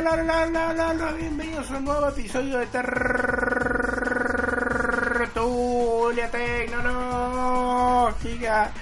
[0.00, 2.66] Hola, hola, hola, hola, bienvenidos a un nuevo episodio de
[5.06, 8.72] Tertulia Tecnológica.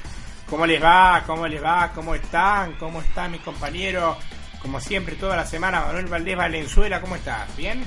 [0.48, 1.22] ¿Cómo les va?
[1.26, 1.90] ¿Cómo les va?
[1.94, 2.72] ¿Cómo están?
[2.78, 4.16] ¿Cómo está mi compañero?
[4.66, 7.56] Como siempre, toda la semana, Manuel Valdés Valenzuela, ¿cómo estás?
[7.56, 7.84] ¿Bien?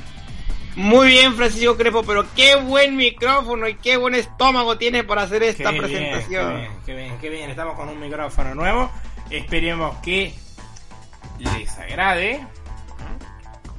[0.78, 5.44] Muy bien, Francisco Crepo, pero qué buen micrófono y qué buen estómago tiene para hacer
[5.44, 6.30] esta Qué bien, presentación.
[6.30, 7.50] qué bien, qué bien, qué bien.
[7.50, 8.90] Estamos con un micrófono nuevo.
[9.30, 10.34] Esperemos que
[11.40, 12.48] les agrade.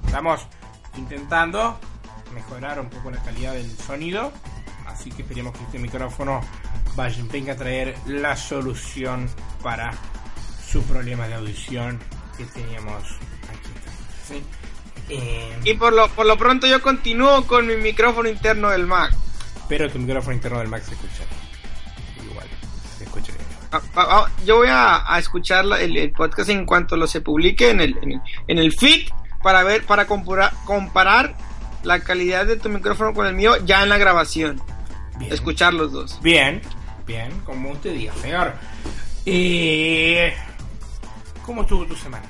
[0.05, 0.47] Estamos
[0.99, 1.81] intentando
[2.35, 4.31] mejorar un poco la calidad del sonido.
[4.87, 6.43] Así que esperemos que este micrófono
[6.97, 9.27] vaya, venga a traer la solución
[9.63, 9.91] para
[10.71, 11.99] su problema de audición
[12.45, 13.03] que teníamos
[13.49, 13.71] aquí.
[14.27, 14.43] ¿sí?
[15.09, 19.13] Eh, Y por lo, por lo pronto yo continúo con mi micrófono interno del Mac.
[19.69, 21.23] pero tu micrófono interno del Mac se escucha.
[22.31, 22.47] Igual,
[22.99, 23.45] se escucha bien.
[23.73, 27.07] Ah, ah, ah, Yo voy a, a escuchar la- el, el podcast en cuanto lo
[27.07, 29.09] se publique en el, en el, en el feed
[29.43, 31.37] para ver, para compura- comparar
[31.83, 34.61] la calidad de tu micrófono con el mío ya en la grabación.
[35.19, 35.33] Bien.
[35.33, 36.21] Escuchar los dos.
[36.23, 36.61] Bien,
[37.07, 38.55] bien, como usted diga, señor.
[39.27, 40.35] Eh,
[41.45, 42.25] ¿Cómo estuvo tu semana?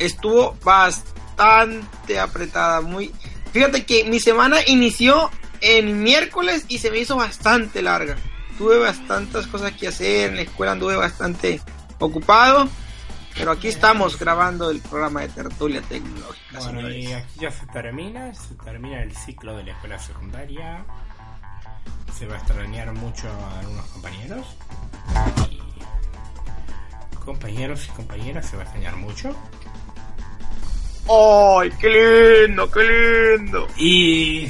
[0.00, 3.14] Estuvo bastante apretada, muy...
[3.52, 8.16] Fíjate que mi semana inició en miércoles y se me hizo bastante larga.
[8.58, 11.60] Tuve bastantes cosas que hacer, en la escuela anduve bastante
[11.98, 12.68] ocupado,
[13.34, 16.58] pero aquí estamos grabando el programa de tertulia tecnológica.
[16.60, 20.84] Bueno, y aquí ya se termina, se termina el ciclo de la escuela secundaria.
[22.18, 24.46] Se va a extrañar mucho a algunos compañeros.
[25.48, 25.60] Y
[27.24, 29.34] compañeros y compañeras se va a extrañar mucho.
[31.10, 31.88] ¡Ay, qué
[32.46, 33.66] lindo, qué lindo!
[33.76, 34.48] Y...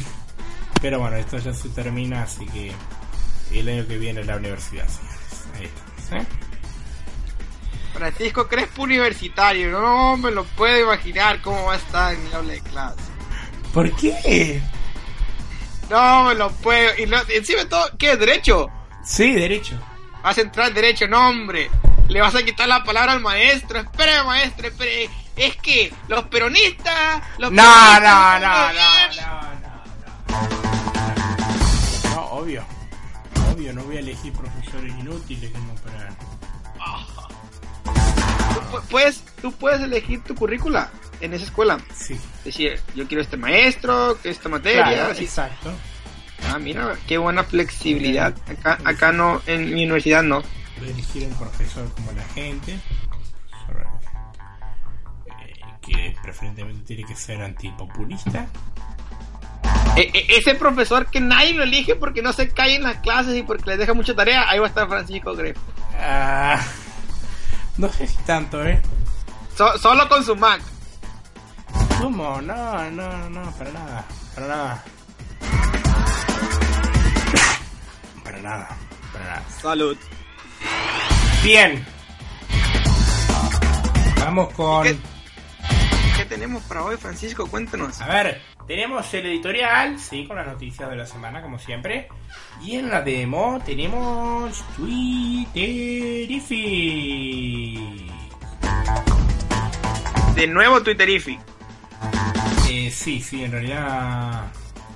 [0.82, 2.72] Pero bueno, esto ya se termina, así que
[3.52, 5.44] el año que viene la universidad, señores.
[5.58, 6.26] Ahí estamos, ¿eh?
[7.92, 12.52] Francisco Crespo Universitario, no me lo puedo imaginar cómo va a estar en mi aula
[12.52, 13.00] de clase.
[13.74, 14.62] ¿Por qué?
[15.90, 16.96] No me lo puedo.
[16.98, 18.16] Y lo- encima de todo, ¿qué?
[18.16, 18.68] ¿Derecho?
[19.04, 19.74] Sí, derecho.
[20.22, 21.68] Vas a entrar derecho, no hombre.
[22.08, 23.80] Le vas a quitar la palabra al maestro.
[23.80, 25.10] Espere, maestro, espere.
[25.40, 27.22] Es que los peronistas.
[27.38, 28.72] Los No, peronistas no, no, no,
[29.12, 30.40] no,
[32.10, 32.14] no.
[32.14, 32.62] No, obvio.
[33.52, 36.08] Obvio, no voy a elegir profesores inútiles como para...
[38.54, 40.90] Tú pu- puedes, tú puedes elegir tu currícula
[41.20, 41.78] en esa escuela.
[41.94, 42.20] Sí.
[42.44, 44.84] Decir, yo quiero este maestro, esta materia.
[44.84, 45.24] Claro, así.
[45.24, 45.72] exacto.
[46.48, 48.34] Ah, mira, qué buena flexibilidad.
[48.48, 50.42] Acá, acá no, en mi universidad no.
[50.82, 52.78] Elegir un profesor como la gente.
[55.90, 58.46] Que preferentemente tiene que ser antipopulista.
[59.96, 63.36] E- e- ese profesor que nadie lo elige porque no se cae en las clases
[63.36, 65.60] y porque les deja mucha tarea, ahí va a estar Francisco Grepo.
[65.98, 66.60] Ah,
[67.76, 68.80] no sé si tanto, ¿eh?
[69.56, 70.62] So- solo con su Mac.
[72.00, 72.40] ¿Cómo?
[72.40, 74.04] No, no, no, para nada.
[74.34, 74.84] Para nada.
[78.24, 78.68] Para nada.
[79.12, 79.42] Para nada.
[79.60, 79.96] Salud.
[81.42, 81.84] Bien.
[84.20, 84.84] Vamos con...
[84.84, 84.96] ¿Qué?
[86.30, 87.48] ¿Qué tenemos para hoy, Francisco?
[87.48, 88.00] Cuéntanos.
[88.00, 92.06] A ver, tenemos el editorial, sí, con las noticias de la semana, como siempre.
[92.62, 95.50] Y en la demo tenemos Twitterific.
[100.36, 101.40] De nuevo Twitterific.
[102.70, 104.44] Eh, sí, sí, en realidad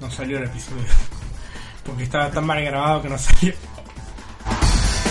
[0.01, 0.85] no salió el episodio.
[1.85, 3.55] Porque estaba tan mal grabado que no salió.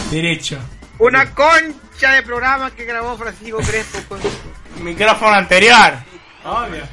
[0.10, 0.58] Derecho.
[1.00, 4.22] Una concha de programa que grabó Francisco Crespo con
[4.86, 6.13] Micrófono anterior.
[6.46, 6.84] Obvio.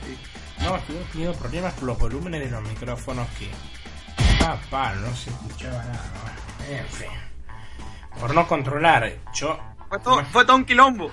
[0.61, 3.51] No, estuvimos teniendo problemas con los volúmenes de los micrófonos que.
[4.39, 6.11] Papá, no se escuchaba nada.
[6.69, 7.07] En fin.
[8.21, 9.59] Por no controlar, yo.
[9.89, 11.11] Fue todo, fue todo un quilombo.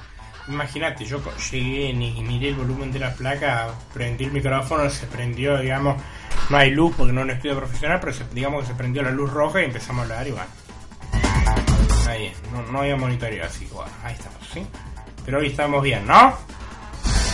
[0.48, 1.22] Imagínate, yo
[1.52, 6.02] llegué ni miré el volumen de la placa, prendí el micrófono, se prendió, digamos,
[6.50, 9.04] no hay luz porque no es un estudio profesional, pero se- digamos que se prendió
[9.04, 10.48] la luz roja y empezamos a hablar y bueno.
[12.08, 14.66] Ahí, no, no había monitoreo, así que bueno, ahí estamos, ¿sí?
[15.26, 16.38] Pero hoy estamos bien, ¿no?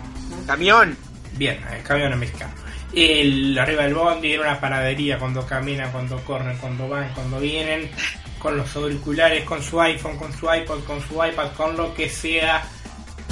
[0.46, 0.96] Camión.
[1.36, 2.52] Bien, el camión es mexicano.
[2.92, 7.90] El, arriba del bondi era una panadería cuando caminan, cuando corren, cuando van, cuando vienen,
[8.38, 12.08] con los auriculares, con su iPhone, con su iPod, con su iPad, con lo que
[12.08, 12.62] sea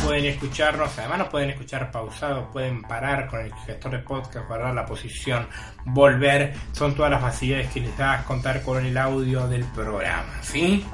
[0.03, 4.75] pueden escucharnos, además nos pueden escuchar pausados, pueden parar con el gestor de podcast, parar
[4.75, 5.47] la posición,
[5.85, 10.87] volver, son todas las facilidades que les da contar con el audio del programa, ¿sí?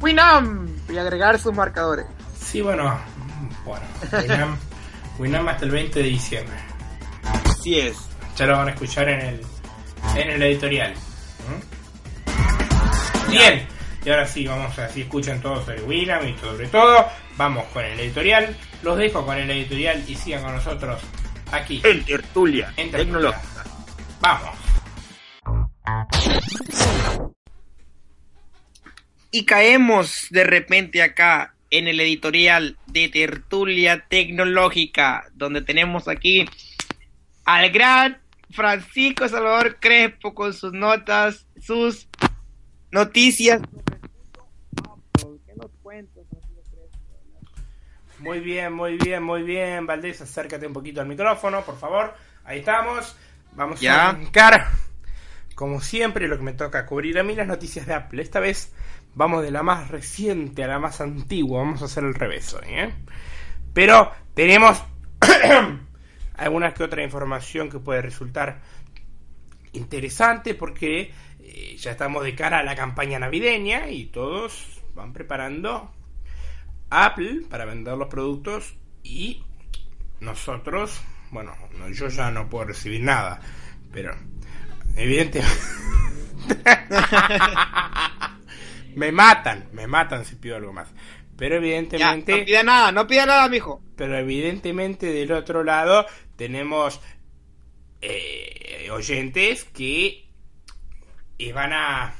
[0.00, 2.06] Winamp y agregar sus marcadores.
[2.38, 2.98] Sí, bueno,
[3.64, 4.58] bueno, Winamp,
[5.18, 6.56] Winamp hasta el 20 de diciembre.
[7.44, 7.96] Así es.
[8.36, 9.40] Ya lo van a escuchar en el,
[10.16, 10.94] en el editorial.
[13.28, 13.66] Bien.
[14.04, 17.06] Y ahora sí, vamos a así escuchan todos sobre Winamp y sobre todo
[17.38, 18.54] vamos con el editorial.
[18.82, 21.00] Los dejo con el editorial y sigan con nosotros
[21.50, 21.80] aquí.
[21.84, 22.74] En Tertulia.
[22.76, 23.64] En Tecnológica.
[24.20, 24.58] Vamos.
[29.30, 36.46] Y caemos de repente acá en el editorial de Tertulia Tecnológica, donde tenemos aquí
[37.44, 38.18] al gran
[38.50, 42.08] Francisco Salvador Crespo con sus notas, sus
[42.90, 43.60] noticias
[48.20, 49.86] Muy bien, muy bien, muy bien.
[49.86, 52.14] Valdés, acércate un poquito al micrófono, por favor.
[52.44, 53.16] Ahí estamos.
[53.52, 54.68] Vamos a arrancar,
[55.54, 58.22] como siempre, lo que me toca cubrir a mí las noticias de Apple.
[58.22, 58.74] Esta vez
[59.14, 61.60] vamos de la más reciente a la más antigua.
[61.60, 62.94] Vamos a hacer el revés hoy, ¿eh?
[63.72, 64.82] Pero tenemos
[66.34, 68.60] alguna que otra información que puede resultar
[69.72, 75.92] interesante porque eh, ya estamos de cara a la campaña navideña y todos van preparando
[76.90, 79.44] Apple para vender los productos y
[80.20, 81.54] nosotros, bueno,
[81.92, 83.40] yo ya no puedo recibir nada,
[83.92, 84.16] pero
[84.96, 85.48] evidentemente
[88.94, 90.88] me matan, me matan si pido algo más.
[91.36, 92.36] Pero evidentemente...
[92.36, 93.80] no pida nada, no pida nada, mijo.
[93.96, 96.04] Pero evidentemente del otro lado
[96.34, 97.00] tenemos
[98.00, 100.26] eh, oyentes que
[101.54, 102.14] van a...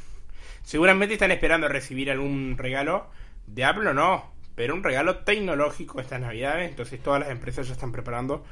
[0.62, 3.10] Seguramente están esperando recibir algún regalo
[3.46, 6.68] de Apple o no pero un regalo tecnológico estas navidades.
[6.68, 8.44] Entonces todas las empresas ya están preparando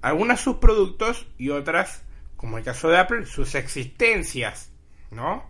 [0.00, 2.02] algunas sus productos y otras,
[2.36, 4.72] como el caso de Apple, sus existencias,
[5.12, 5.48] ¿no?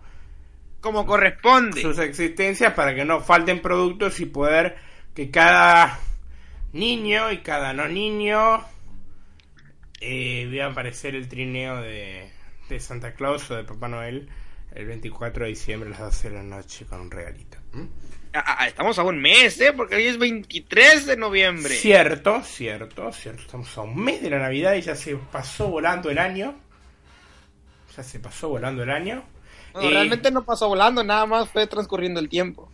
[0.83, 1.81] Como corresponde.
[1.81, 4.77] Sus existencias para que no falten productos y poder
[5.15, 5.99] que cada
[6.75, 8.63] niño y cada no niño
[10.03, 12.31] eh, vea aparecer el trineo de,
[12.69, 14.29] de Santa Claus o de Papá Noel
[14.75, 17.57] el 24 de diciembre a las 12 de la noche con un regalito.
[18.67, 19.73] Estamos a un mes, ¿eh?
[19.73, 21.75] Porque hoy es 23 de noviembre.
[21.75, 23.43] Cierto, cierto, cierto.
[23.43, 26.55] Estamos a un mes de la Navidad y ya se pasó volando el año.
[27.97, 29.23] Ya se pasó volando el año.
[29.75, 32.71] No, realmente no pasó volando, nada más fue transcurriendo el tiempo.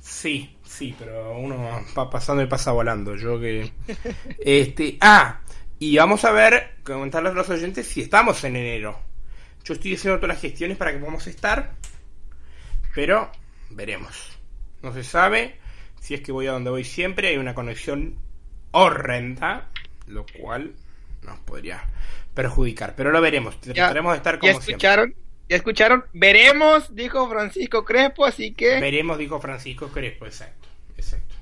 [0.00, 3.16] Sí, sí, pero uno va pasando y pasa volando.
[3.16, 3.72] Yo que.
[4.38, 4.98] este.
[5.00, 5.40] Ah,
[5.78, 8.98] y vamos a ver, comentarles a los oyentes si estamos en enero.
[9.64, 11.74] Yo estoy haciendo todas las gestiones para que podamos estar.
[12.94, 13.30] pero
[13.70, 14.37] veremos.
[14.82, 15.58] No se sabe
[16.00, 18.16] si es que voy a donde voy siempre, hay una conexión
[18.70, 19.68] horrenda,
[20.06, 20.74] lo cual
[21.22, 21.84] nos podría
[22.34, 23.60] perjudicar, pero lo veremos.
[23.60, 25.14] Trataremos de estar como ¿Ya escucharon?
[25.48, 26.04] ¿Ya escucharon?
[26.12, 28.80] Veremos, dijo Francisco Crespo, así que...
[28.80, 31.34] Veremos, dijo Francisco Crespo, exacto, exacto.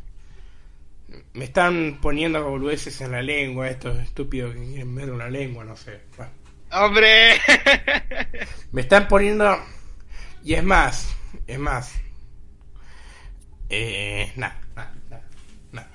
[1.32, 5.76] Me están poniendo boludeces en la lengua, estos estúpidos que quieren ver una lengua, no
[5.76, 6.00] sé.
[6.72, 7.40] ¡Hombre!
[8.72, 9.58] Me están poniendo...
[10.44, 11.14] Y es más,
[11.46, 11.92] es más.
[13.68, 14.92] Eh, nada, nada,
[15.72, 15.90] nada.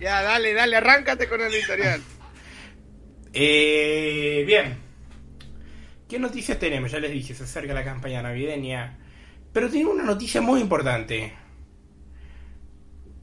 [0.00, 2.00] Ya, dale, dale, arráncate con el editorial.
[3.38, 4.78] Eh, bien.
[6.08, 6.90] ¿Qué noticias tenemos?
[6.90, 8.96] Ya les dije, se acerca la campaña navideña.
[9.52, 11.34] Pero tengo una noticia muy importante.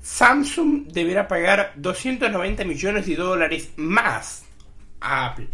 [0.03, 4.46] Samsung deberá pagar 290 millones de dólares más
[5.00, 5.48] a Apple.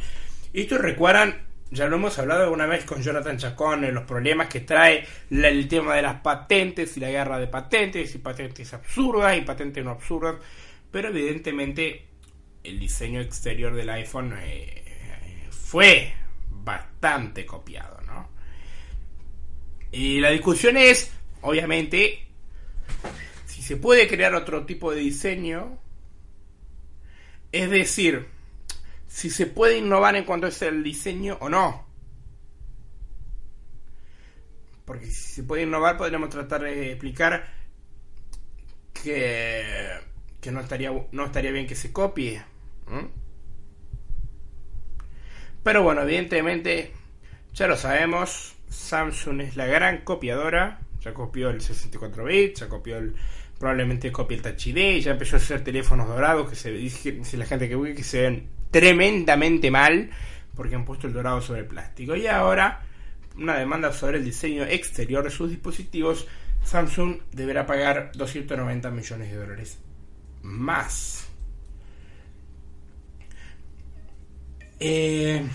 [0.52, 5.06] Esto recuerdan, ya lo hemos hablado alguna vez con Jonathan Chacón, los problemas que trae
[5.30, 9.84] el tema de las patentes y la guerra de patentes, y patentes absurdas y patentes
[9.84, 10.38] no absurdas.
[10.92, 12.06] Pero evidentemente
[12.64, 16.12] el diseño exterior del iPhone eh, fue
[16.50, 18.30] bastante copiado, ¿no?
[19.92, 21.12] Y la discusión es,
[21.42, 22.26] obviamente,
[23.46, 25.78] si se puede crear otro tipo de diseño,
[27.52, 28.28] es decir,
[29.20, 31.86] si se puede innovar en cuanto es el diseño o no.
[34.86, 37.46] Porque si se puede innovar, podríamos tratar de explicar
[38.94, 39.90] que,
[40.40, 42.42] que no, estaría, no estaría bien que se copie.
[45.64, 46.94] Pero bueno, evidentemente,
[47.54, 50.80] ya lo sabemos, Samsung es la gran copiadora.
[51.02, 53.16] Ya copió el 64 bits, ya copió el.
[53.60, 57.46] Probablemente copia el Touch ID, ya empezó a hacer teléfonos dorados que se dice, la
[57.46, 60.10] gente que que se ven tremendamente mal
[60.56, 62.16] porque han puesto el dorado sobre el plástico.
[62.16, 62.82] Y ahora,
[63.38, 66.28] una demanda sobre el diseño exterior de sus dispositivos,
[66.64, 69.80] Samsung deberá pagar 290 millones de dólares
[70.42, 71.28] más.
[74.80, 75.46] Eh,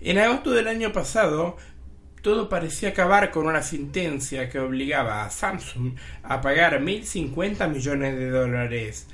[0.00, 1.56] en agosto del año pasado,
[2.22, 8.30] todo parecía acabar con una sentencia que obligaba a Samsung a pagar 1.050 millones de
[8.30, 9.06] dólares.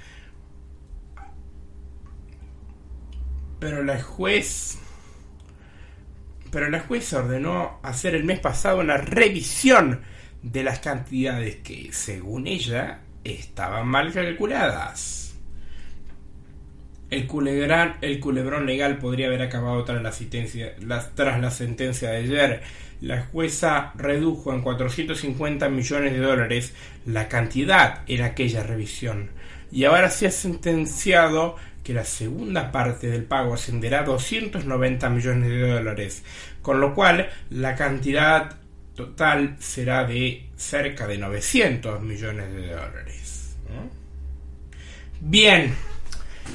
[3.58, 4.78] Pero la juez...
[6.50, 10.02] Pero la juez ordenó hacer el mes pasado una revisión
[10.42, 15.34] de las cantidades que, según ella, estaban mal calculadas.
[17.10, 17.28] El
[18.00, 20.02] el culebrón legal podría haber acabado tras
[20.80, 22.62] la, tras la sentencia de ayer.
[23.00, 26.72] La jueza redujo en 450 millones de dólares
[27.06, 29.30] la cantidad en aquella revisión.
[29.70, 35.50] Y ahora se ha sentenciado que la segunda parte del pago ascenderá a 290 millones
[35.50, 36.24] de dólares,
[36.62, 38.56] con lo cual la cantidad
[38.96, 43.56] total será de cerca de 900 millones de dólares.
[45.20, 45.74] Bien.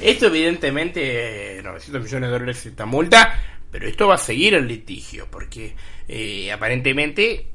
[0.02, 3.40] Esto evidentemente, 900 millones de dólares esta multa,
[3.72, 5.76] pero esto va a seguir el litigio, porque
[6.08, 7.48] eh, aparentemente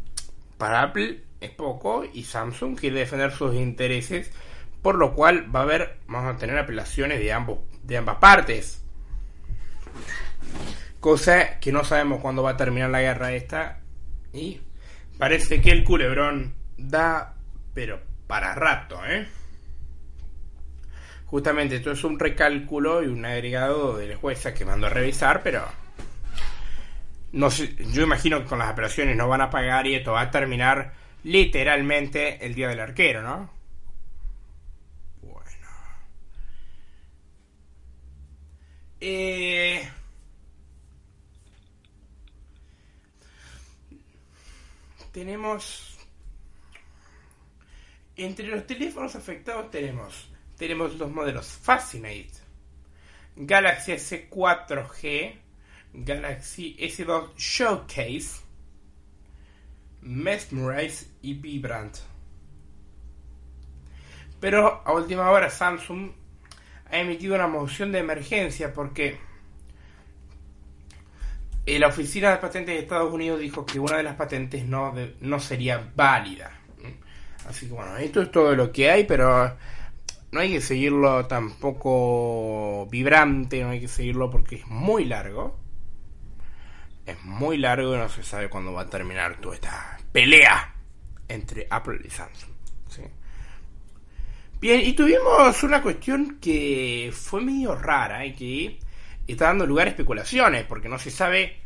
[0.58, 4.30] para Apple es poco y Samsung quiere defender sus intereses,
[4.84, 8.84] por lo cual va a haber, vamos a tener apelaciones de, ambos, de ambas partes.
[11.00, 13.80] Cosa que no sabemos cuándo va a terminar la guerra esta
[14.34, 14.60] y
[15.16, 17.34] parece que el culebrón da,
[17.72, 19.26] pero para rato, ¿eh?
[21.24, 25.42] Justamente esto es un recálculo y un agregado de la jueza que mandó a revisar,
[25.42, 25.64] pero
[27.32, 30.20] no sé, yo imagino que con las operaciones no van a pagar y esto va
[30.20, 33.63] a terminar literalmente el día del arquero, ¿no?
[39.00, 39.88] Eh...
[45.12, 45.98] Tenemos...
[48.16, 52.32] Entre los teléfonos afectados tenemos tenemos los modelos Fascinate,
[53.36, 55.34] Galaxy S4G,
[55.92, 58.42] Galaxy S2 Showcase,
[60.02, 61.98] Mesmerize y Vibrant.
[64.40, 66.12] Pero a última hora Samsung
[66.94, 69.18] ha emitido una moción de emergencia porque
[71.66, 75.40] la Oficina de Patentes de Estados Unidos dijo que una de las patentes no, no
[75.40, 76.52] sería válida.
[77.48, 79.56] Así que bueno, esto es todo lo que hay, pero
[80.30, 85.58] no hay que seguirlo tampoco vibrante, no hay que seguirlo porque es muy largo.
[87.06, 90.74] Es muy largo y no se sabe cuándo va a terminar toda esta pelea
[91.28, 92.53] entre Apple y Samsung.
[94.64, 98.78] Bien, y tuvimos una cuestión que fue medio rara y que
[99.26, 101.60] está dando lugar a especulaciones porque no se sabe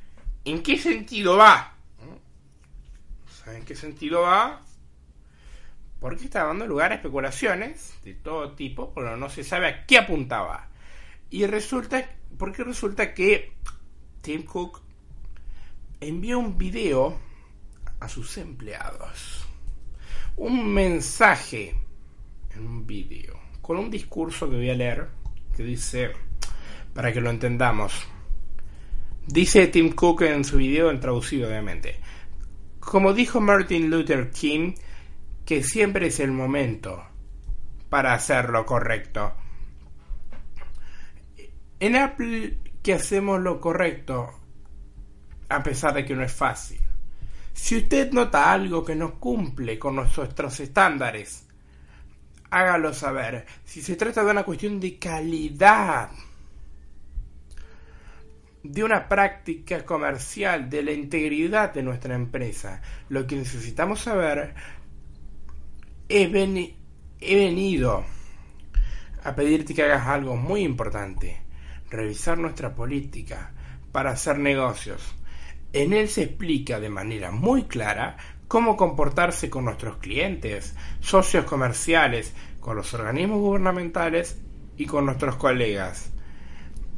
[0.44, 1.76] en qué sentido va.
[3.46, 4.62] ¿En qué sentido va?
[6.00, 9.98] Porque está dando lugar a especulaciones de todo tipo, pero no se sabe a qué
[9.98, 10.68] apuntaba.
[11.30, 12.04] Y resulta,
[12.36, 13.52] porque resulta que
[14.22, 14.82] Tim Cook
[16.00, 17.16] envió un video
[18.00, 19.46] a sus empleados.
[20.34, 21.76] Un mensaje
[22.60, 25.08] un video con un discurso que voy a leer
[25.54, 26.12] que dice,
[26.94, 27.92] para que lo entendamos,
[29.26, 32.00] dice Tim Cook en su video, en traducido obviamente,
[32.80, 34.72] como dijo Martin Luther King,
[35.44, 37.04] que siempre es el momento
[37.90, 39.34] para hacer lo correcto.
[41.80, 44.30] En Apple que hacemos lo correcto,
[45.48, 46.80] a pesar de que no es fácil.
[47.52, 51.47] Si usted nota algo que no cumple con nuestros estándares,
[52.50, 53.46] hágalo saber.
[53.64, 56.10] Si se trata de una cuestión de calidad,
[58.62, 64.54] de una práctica comercial, de la integridad de nuestra empresa, lo que necesitamos saber,
[66.08, 66.22] he,
[67.20, 68.04] he venido
[69.24, 71.42] a pedirte que hagas algo muy importante,
[71.90, 73.52] revisar nuestra política
[73.92, 75.14] para hacer negocios.
[75.72, 78.16] En él se explica de manera muy clara
[78.48, 84.38] cómo comportarse con nuestros clientes, socios comerciales, con los organismos gubernamentales
[84.76, 86.10] y con nuestros colegas.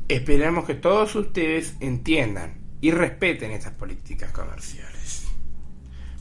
[0.09, 5.29] Esperemos que todos ustedes entiendan y respeten estas políticas comerciales.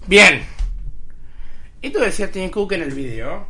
[0.07, 0.41] Bien,
[1.81, 3.47] esto decía Tim Cook en el video,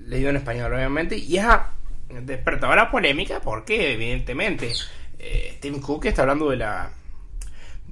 [0.00, 1.72] leído en español obviamente, y ha
[2.08, 4.72] despertado la polémica porque evidentemente
[5.18, 6.90] eh, Tim Cook está hablando de la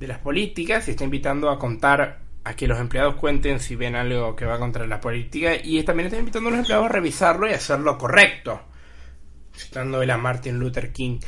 [0.03, 3.95] de las políticas y está invitando a contar a que los empleados cuenten si ven
[3.95, 5.55] algo que va contra la política.
[5.63, 8.61] Y también está invitando a los empleados a revisarlo y hacerlo correcto
[9.55, 11.21] citando a Martin Luther King.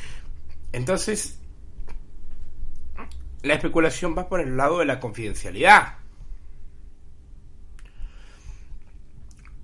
[0.73, 1.39] Entonces
[3.43, 5.99] la especulación va por el lado de la confidencialidad.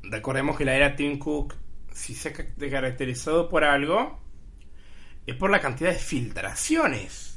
[0.05, 1.57] Recordemos que la era Tim Cook
[1.93, 4.21] si se ha caracterizado por algo
[5.27, 7.30] es por la cantidad de filtraciones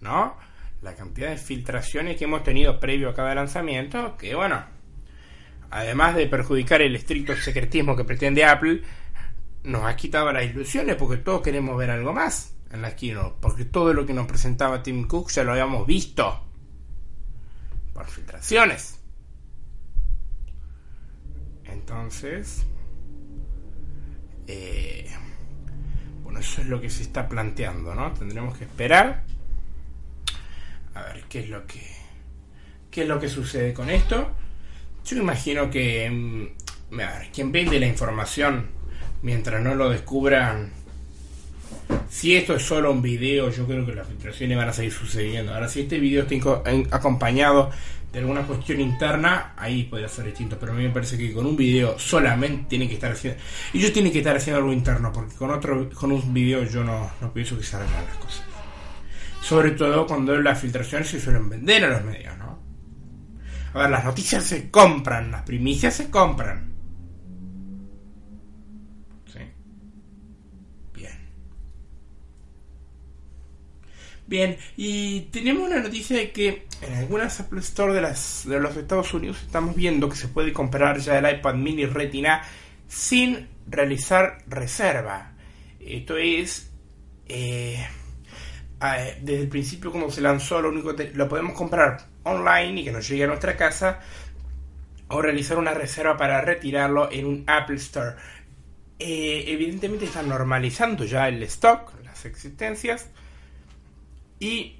[0.00, 0.36] ¿no?
[0.82, 4.64] La cantidad de filtraciones que hemos tenido previo a cada lanzamiento, que bueno,
[5.70, 8.82] además de perjudicar el estricto secretismo que pretende Apple,
[9.64, 13.64] nos ha quitado las ilusiones porque todos queremos ver algo más en la keynote, porque
[13.64, 16.46] todo lo que nos presentaba Tim Cook ya lo habíamos visto
[17.92, 19.00] por filtraciones.
[21.64, 22.64] Entonces,
[24.46, 25.10] eh,
[26.22, 28.12] bueno, eso es lo que se está planteando, ¿no?
[28.12, 29.24] Tendremos que esperar
[31.00, 31.80] a ver qué es lo que
[32.90, 34.30] qué es lo que sucede con esto.
[35.04, 38.68] Yo imagino que mm, a ver, quien vende la información
[39.22, 40.72] mientras no lo descubran
[42.08, 45.54] si esto es solo un video, yo creo que las filtraciones van a seguir sucediendo.
[45.54, 47.70] Ahora, si este video está acompañado
[48.12, 50.56] de alguna cuestión interna, ahí podría ser distinto.
[50.58, 53.40] Pero a mí me parece que con un video solamente tiene que estar haciendo.
[53.72, 57.10] Ellos tienen que estar haciendo algo interno, porque con otro con un video yo no,
[57.20, 58.49] no pienso que se hagan las cosas.
[59.40, 62.58] Sobre todo cuando las filtraciones se suelen vender a los medios, ¿no?
[63.72, 66.72] A ver, las noticias se compran, las primicias se compran.
[69.32, 69.40] ¿Sí?
[70.94, 71.18] Bien.
[74.26, 78.76] Bien, y tenemos una noticia de que en algunas Apple Store de, las, de los
[78.76, 82.42] Estados Unidos estamos viendo que se puede comprar ya el iPad mini Retina
[82.88, 85.32] sin realizar reserva.
[85.78, 86.70] Esto es...
[87.26, 87.86] Eh,
[88.80, 92.92] desde el principio cuando se lanzó lo único que lo podemos comprar online y que
[92.92, 94.00] nos llegue a nuestra casa
[95.08, 98.16] o realizar una reserva para retirarlo en un Apple Store.
[98.98, 103.10] Eh, evidentemente están normalizando ya el stock, las existencias
[104.38, 104.78] y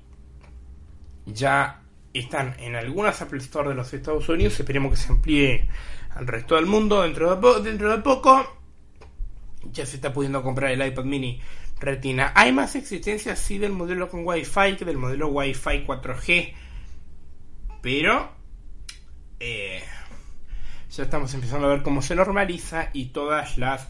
[1.26, 1.82] ya
[2.14, 4.58] están en algunas Apple Store de los Estados Unidos.
[4.58, 5.68] Esperemos que se amplíe
[6.14, 8.56] al resto del mundo dentro de, dentro de poco.
[9.72, 11.40] Ya se está pudiendo comprar el iPad mini
[11.80, 12.32] Retina.
[12.34, 16.54] Hay más existencia sí del modelo con Wi-Fi que del modelo Wi-Fi 4G.
[17.82, 18.30] Pero
[19.40, 19.82] eh,
[20.90, 23.88] ya estamos empezando a ver cómo se normaliza y todas las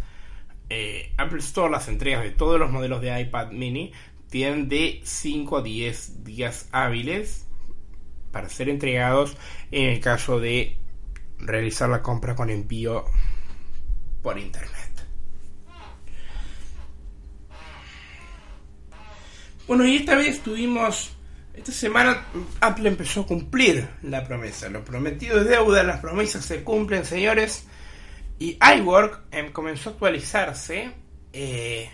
[0.69, 3.93] eh, Apple Store, las entregas de todos los modelos de iPad mini,
[4.31, 7.49] tienen de 5 a 10 días hábiles
[8.31, 9.37] para ser entregados
[9.73, 10.77] en el caso de
[11.39, 13.05] realizar la compra con envío
[14.23, 14.80] por internet.
[19.71, 21.13] Bueno, y esta vez tuvimos.
[21.55, 22.25] Esta semana
[22.61, 24.69] Apple empezó a cumplir la promesa.
[24.69, 27.69] Lo prometido es deuda, las promesas se cumplen, señores.
[28.41, 30.91] Y iWork em, comenzó a actualizarse
[31.33, 31.89] eh,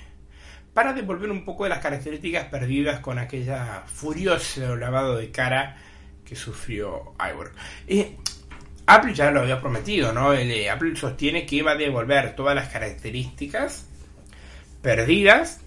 [0.72, 5.76] para devolver un poco de las características perdidas con aquella furioso lavado de cara
[6.24, 7.54] que sufrió iWork.
[7.88, 8.16] Eh,
[8.86, 10.32] Apple ya lo había prometido, ¿no?
[10.32, 13.84] Eh, Apple sostiene que iba a devolver todas las características
[14.80, 15.60] perdidas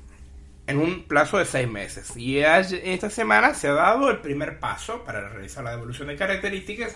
[0.70, 2.16] en un plazo de seis meses.
[2.16, 6.94] Y esta semana se ha dado el primer paso para realizar la devolución de características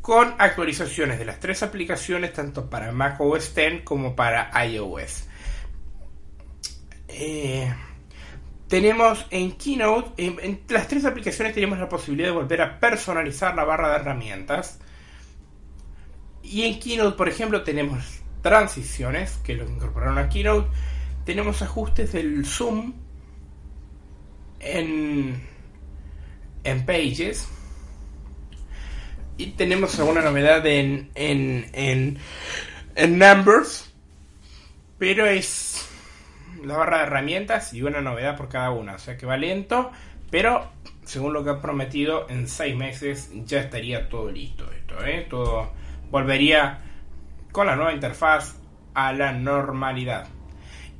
[0.00, 5.28] con actualizaciones de las tres aplicaciones, tanto para Mac OS X como para iOS.
[7.08, 7.70] Eh,
[8.68, 13.64] tenemos en Keynote, en, las tres aplicaciones tenemos la posibilidad de volver a personalizar la
[13.64, 14.80] barra de herramientas.
[16.42, 20.68] Y en Keynote, por ejemplo, tenemos transiciones que lo incorporaron a Keynote.
[21.24, 22.94] Tenemos ajustes del zoom
[24.60, 25.40] en,
[26.64, 27.48] en Pages
[29.36, 32.18] y tenemos alguna novedad en, en,
[32.94, 33.92] en, Numbers,
[34.98, 35.88] pero es
[36.64, 39.90] la barra de herramientas y una novedad por cada una, o sea que va lento,
[40.30, 40.70] pero
[41.04, 45.26] según lo que han prometido, en seis meses ya estaría todo listo esto, ¿eh?
[45.28, 45.72] todo
[46.10, 46.80] volvería
[47.50, 48.56] con la nueva interfaz
[48.94, 50.28] a la normalidad.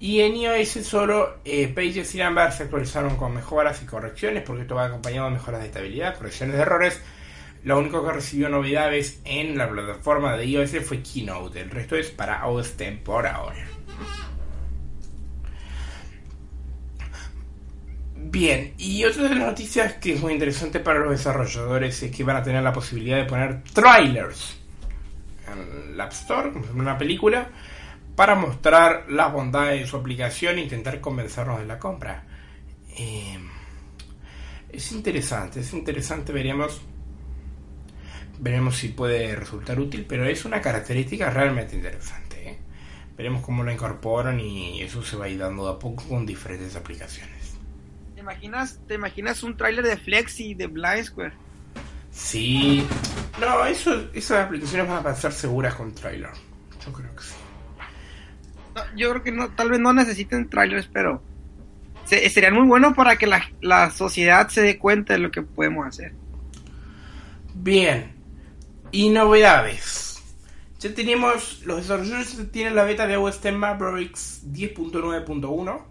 [0.03, 4.63] Y en iOS solo eh, Pages y Numbers se actualizaron con mejoras y correcciones, porque
[4.63, 7.01] esto va acompañado de mejoras de estabilidad, correcciones de errores
[7.65, 11.61] lo único que recibió novedades en la plataforma de iOS fue Keynote.
[11.61, 13.65] El resto es para OS X por ahora.
[18.17, 22.25] Bien, y otra de las noticias que es muy interesante para los desarrolladores es que
[22.25, 24.57] van a tener la posibilidad de poner trailers
[25.47, 27.49] en el App Store, como una película,
[28.17, 32.25] para mostrar las bondades de su aplicación e intentar convencernos de la compra.
[32.97, 33.39] Eh,
[34.71, 36.83] es interesante, es interesante, veremos
[38.43, 42.51] Veremos si puede resultar útil, pero es una característica realmente interesante.
[42.51, 42.59] ¿eh?
[43.17, 46.75] Veremos cómo la incorporan y eso se va a ir dando a poco con diferentes
[46.75, 47.55] aplicaciones.
[48.17, 51.35] ¿Te imaginas, te imaginas un tráiler de Flex y de Blind Square?
[52.11, 52.85] Sí.
[53.41, 56.31] No, eso, esas aplicaciones van a pasar seguras con trailer.
[56.85, 57.35] Yo creo que sí.
[58.97, 61.23] Yo creo que no, tal vez no necesiten trailers, pero
[62.05, 65.87] serían muy buenos para que la, la sociedad se dé cuenta de lo que podemos
[65.87, 66.13] hacer.
[67.55, 68.13] Bien,
[68.91, 70.23] y novedades.
[70.81, 75.83] Ya tenemos, los desarrolladores tienen la beta de OS Mavericks 10.9.1.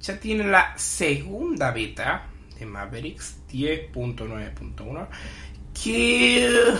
[0.00, 2.26] Ya tienen la segunda beta
[2.58, 5.08] de Mavericks 10.9.1.
[5.82, 6.74] Que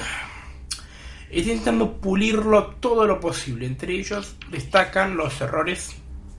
[1.31, 3.67] está intentando pulirlo todo lo posible.
[3.67, 5.97] Entre ellos destacan los errores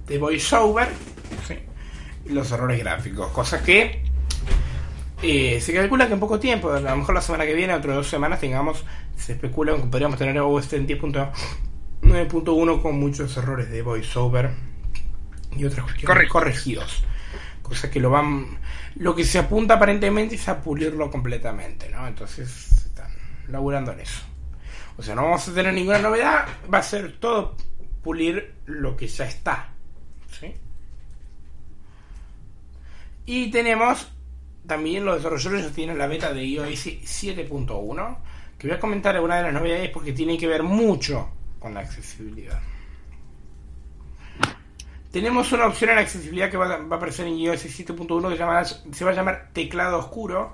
[0.07, 0.89] de voiceover
[2.25, 3.31] y los errores gráficos.
[3.31, 4.03] Cosa que
[5.21, 7.95] eh, se calcula que en poco tiempo, a lo mejor la semana que viene, otras
[7.95, 8.83] dos semanas, tengamos,
[9.15, 14.51] se especula que podríamos tener OS en 10.9.1 con muchos errores de voiceover
[15.55, 17.03] y otras cuestiones corregidos.
[17.61, 18.59] Cosa que lo van.
[18.95, 22.07] Lo que se apunta aparentemente es a pulirlo completamente, ¿no?
[22.07, 23.11] Entonces están
[23.49, 24.21] laburando en eso.
[24.97, 27.55] O sea, no vamos a tener ninguna novedad, va a ser todo
[28.01, 29.69] pulir lo que ya está.
[30.39, 30.55] ¿sí?
[33.25, 34.11] Y tenemos
[34.65, 38.17] también los desarrolladores tienen la beta de iOS 7.1,
[38.57, 41.29] que voy a comentar algunas de las novedades porque tiene que ver mucho
[41.59, 42.59] con la accesibilidad.
[45.11, 49.11] Tenemos una opción en accesibilidad que va, a aparecer en iOS 7.1 que se va
[49.11, 50.53] a llamar teclado oscuro,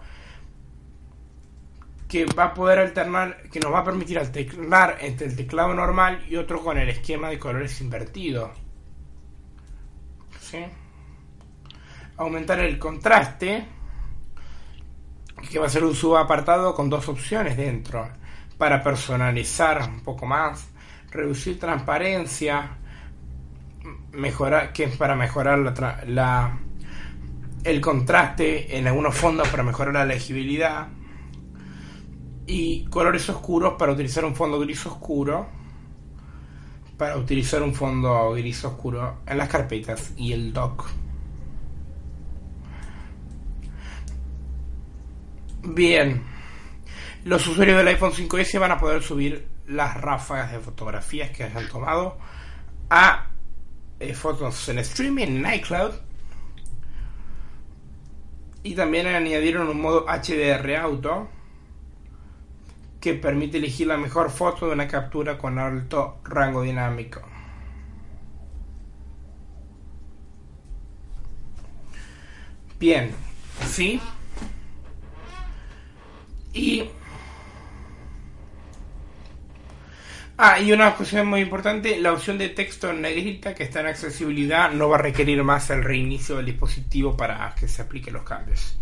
[2.13, 6.23] que va a poder alternar, que nos va a permitir alternar entre el teclado normal
[6.30, 8.52] y otro con el esquema de colores invertido.
[10.39, 10.63] ¿Sí?
[12.17, 13.65] Aumentar el contraste
[15.49, 18.08] que va a ser un subapartado con dos opciones dentro
[18.60, 20.67] para personalizar un poco más,
[21.10, 22.78] reducir transparencia,
[24.12, 25.58] mejorar que es para mejorar
[26.06, 26.60] la,
[27.63, 30.89] el contraste en algunos fondos para mejorar la legibilidad
[32.45, 35.63] y colores oscuros para utilizar un fondo gris oscuro
[36.97, 40.89] para utilizar un fondo gris oscuro en las carpetas y el dock.
[45.63, 46.23] Bien.
[47.25, 51.67] Los usuarios del iPhone 5S van a poder subir las ráfagas de fotografías que hayan
[51.69, 52.17] tomado
[52.89, 53.29] a
[53.99, 55.93] eh, fotos en streaming en iCloud.
[58.63, 61.29] Y también añadieron un modo HDR auto
[63.04, 67.22] que permite elegir la mejor foto de una captura con alto rango dinámico.
[72.80, 73.12] Bien,
[73.66, 74.00] sí,
[76.54, 76.89] y
[80.38, 83.88] Ah, y una cuestión muy importante, la opción de texto en negrita que está en
[83.88, 88.24] accesibilidad no va a requerir más el reinicio del dispositivo para que se apliquen los
[88.24, 88.78] cambios.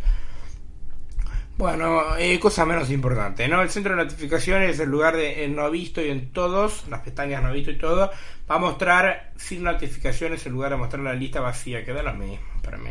[1.61, 3.61] Bueno, eh, cosa menos importante, ¿no?
[3.61, 7.43] El centro de notificaciones, en lugar de en no visto y en todos, las pestañas
[7.43, 8.09] no visto y todo,
[8.49, 12.15] va a mostrar sin notificaciones en lugar de mostrar la lista vacía, que da lo
[12.63, 12.89] para mí.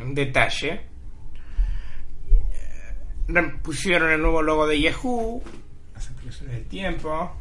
[0.00, 0.82] Un detalle.
[3.26, 5.42] Eh, pusieron el nuevo logo de Yahoo,
[5.92, 7.34] las aplicaciones del tiempo.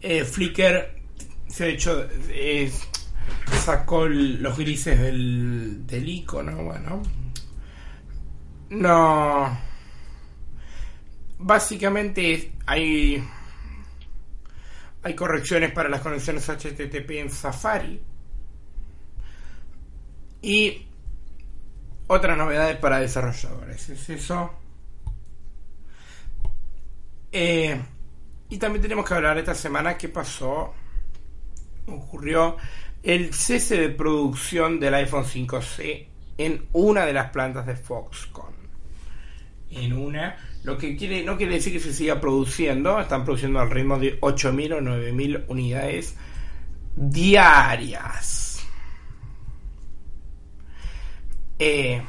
[0.00, 0.88] Eh, Flickr
[1.48, 2.08] se ha hecho
[3.66, 7.02] sacó los grises del, del icono, bueno.
[8.70, 9.58] No.
[11.38, 13.22] Básicamente hay
[15.02, 18.00] hay correcciones para las conexiones HTTP en Safari
[20.42, 20.86] y
[22.06, 23.88] otras novedades para desarrolladores.
[23.88, 24.52] Es eso.
[27.32, 27.80] Eh,
[28.48, 30.72] y también tenemos que hablar esta semana qué pasó,
[31.88, 32.56] ocurrió
[33.06, 36.06] el cese de producción del iPhone 5C
[36.38, 38.52] en una de las plantas de Foxconn.
[39.70, 43.70] En una, lo que quiere, no quiere decir que se siga produciendo, están produciendo al
[43.70, 46.16] ritmo de 8.000 o 9.000 unidades
[46.96, 48.66] diarias.
[51.60, 52.02] Eh,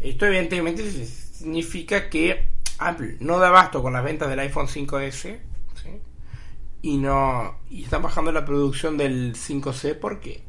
[0.00, 5.53] esto evidentemente significa que Apple no da abasto con las ventas del iPhone 5S
[6.84, 10.42] y no y están bajando la producción del 5C porque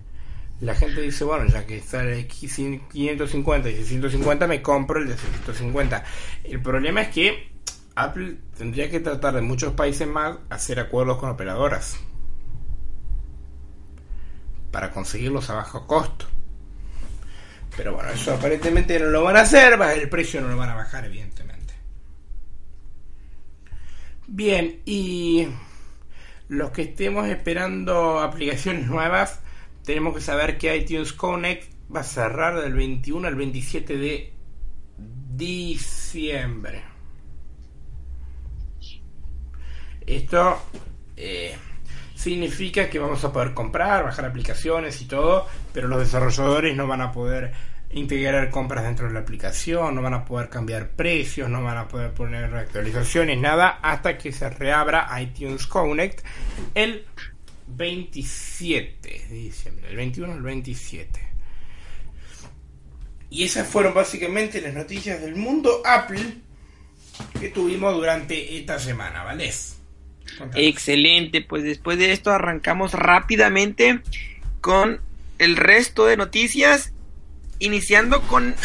[0.60, 5.17] la gente dice, bueno, ya que está el 550 y 650 me compro el de
[5.17, 6.04] 650.
[6.43, 7.52] El problema es que
[7.95, 12.00] Apple tendría que tratar de muchos países más hacer acuerdos con operadoras
[14.71, 16.26] para conseguirlos a bajo costo.
[17.78, 20.76] Pero bueno, eso aparentemente no lo van a hacer, el precio no lo van a
[20.76, 21.74] bajar, evidentemente.
[24.28, 25.48] Bien, y
[26.47, 29.41] los que estemos esperando aplicaciones nuevas,
[29.84, 34.34] tenemos que saber que iTunes Connect va a cerrar del 21 al 27 de
[35.36, 36.84] diciembre.
[40.05, 40.62] Esto
[41.17, 41.55] eh,
[42.15, 47.01] significa que vamos a poder comprar, bajar aplicaciones y todo, pero los desarrolladores no van
[47.01, 47.53] a poder
[47.91, 51.88] integrar compras dentro de la aplicación, no van a poder cambiar precios, no van a
[51.88, 56.26] poder poner actualizaciones, nada, hasta que se reabra iTunes Connect
[56.74, 57.06] el
[57.67, 61.19] 27 de diciembre, el 21 al 27.
[63.30, 66.24] Y esas fueron básicamente las noticias del mundo Apple
[67.39, 69.52] que tuvimos durante esta semana, ¿vale?
[70.56, 74.02] Excelente, pues después de esto arrancamos rápidamente
[74.62, 75.02] con
[75.38, 76.93] el resto de noticias
[77.60, 78.56] iniciando con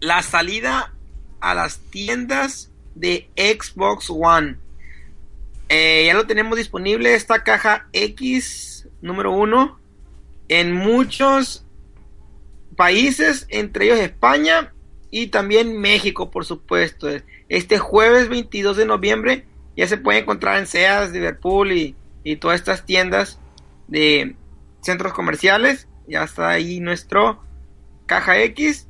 [0.00, 0.92] la salida
[1.40, 4.56] a las tiendas de Xbox One.
[5.68, 9.80] Eh, ya lo tenemos disponible esta caja X número uno
[10.48, 11.64] en muchos
[12.76, 14.72] países, entre ellos España
[15.10, 17.08] y también México, por supuesto.
[17.48, 22.60] Este jueves 22 de noviembre ya se puede encontrar en Sears, Liverpool y, y todas
[22.60, 23.38] estas tiendas
[23.88, 24.36] de
[24.80, 25.88] centros comerciales.
[26.06, 27.42] Ya está ahí nuestro
[28.06, 28.88] caja X.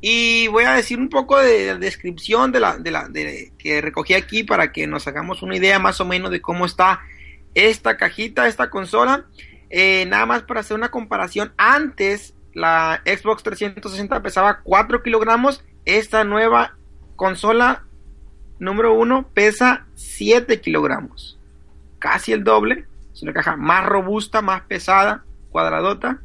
[0.00, 4.14] Y voy a decir un poco de, descripción de la, de la de, que recogí
[4.14, 7.00] aquí para que nos hagamos una idea más o menos de cómo está
[7.54, 9.26] esta cajita, esta consola.
[9.70, 11.52] Eh, nada más para hacer una comparación.
[11.56, 15.64] Antes la Xbox 360 pesaba 4 kilogramos.
[15.84, 16.76] Esta nueva
[17.16, 17.84] consola
[18.58, 21.38] número 1 pesa 7 kilogramos.
[21.98, 22.86] Casi el doble.
[23.12, 26.20] Es una caja más robusta, más pesada, cuadradota.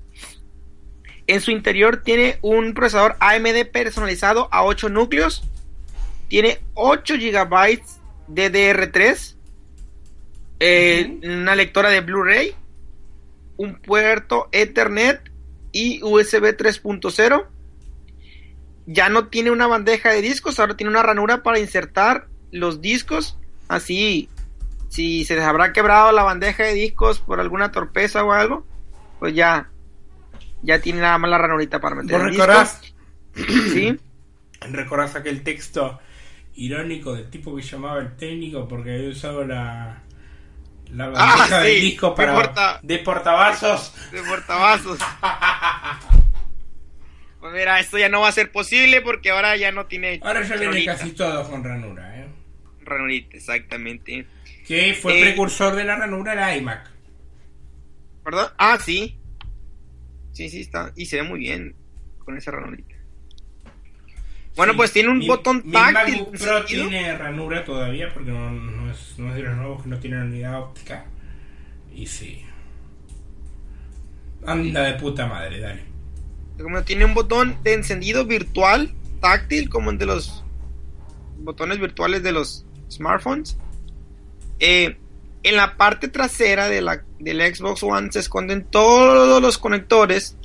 [1.28, 5.44] En su interior tiene un procesador AMD personalizado a 8 núcleos.
[6.30, 7.82] Tiene 8 GB
[8.28, 9.36] de DR3.
[10.60, 12.56] Eh, una lectora de Blu-ray.
[13.58, 15.20] Un puerto Ethernet
[15.74, 17.46] y USB 3.0.
[18.86, 23.38] Ya no tiene una bandeja de discos, ahora tiene una ranura para insertar los discos.
[23.68, 24.30] Así,
[24.88, 28.66] si se les habrá quebrado la bandeja de discos por alguna torpeza o algo,
[29.20, 29.70] pues ya
[30.62, 32.18] ya tiene nada más la ranurita para meter.
[32.18, 32.82] ¿Vos recordás?
[33.36, 33.98] ¿Sí?
[34.72, 36.00] ¿Recordás aquel texto
[36.56, 40.02] irónico del tipo que llamaba el técnico porque había usado la,
[40.92, 43.94] la ah, bandeja del disco para de, portavasos?
[44.12, 45.00] De portavasos.
[47.40, 50.20] pues mira, esto ya no va a ser posible porque ahora ya no tiene.
[50.24, 52.28] Ahora ya viene casi todo con ranura, ¿eh?
[52.82, 54.26] Ranurita, exactamente.
[54.66, 56.92] Que fue eh, precursor de la ranura la iMac.
[58.24, 58.48] ¿Perdón?
[58.58, 59.17] Ah, sí.
[60.38, 60.92] Sí, sí, está.
[60.96, 61.74] Y se ve muy bien
[62.24, 62.94] con esa ranurita.
[64.56, 66.16] Bueno, Sí, pues tiene un mi- botón mi táctil.
[66.20, 69.90] MacBook Pro tiene ranura todavía porque no, no es, no es de los nuevos que
[69.90, 71.06] no tienen unidad óptica.
[71.94, 72.42] Y sí.
[74.46, 75.82] Anda de puta madre, dale.
[76.62, 80.44] Como tiene un botón de encendido virtual, táctil, como el de los
[81.40, 83.58] botones virtuales de los smartphones.
[84.60, 84.98] Eh,
[85.50, 90.36] en la parte trasera de la, del Xbox One se esconden todos los conectores,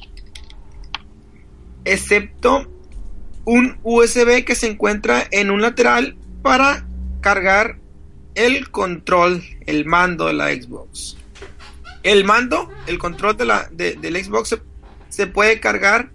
[1.84, 2.68] excepto
[3.44, 6.86] un USB que se encuentra en un lateral para
[7.20, 7.78] cargar
[8.34, 11.16] el control, el mando de la Xbox.
[12.02, 14.58] El mando, el control de la, de- del Xbox se,
[15.08, 16.10] se puede cargar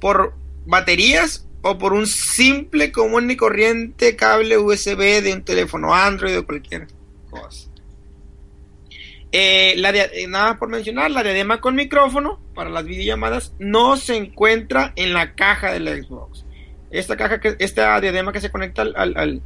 [0.00, 0.34] por
[0.66, 6.44] baterías o por un simple común y corriente cable USB de un teléfono Android o
[6.44, 6.88] cualquier
[7.30, 7.68] cosa.
[9.34, 14.16] Eh, la eh, nada por mencionar, la diadema con micrófono para las videollamadas no se
[14.16, 16.44] encuentra en la caja de la Xbox.
[16.90, 19.42] Esta caja que, esta diadema que se conecta al, al,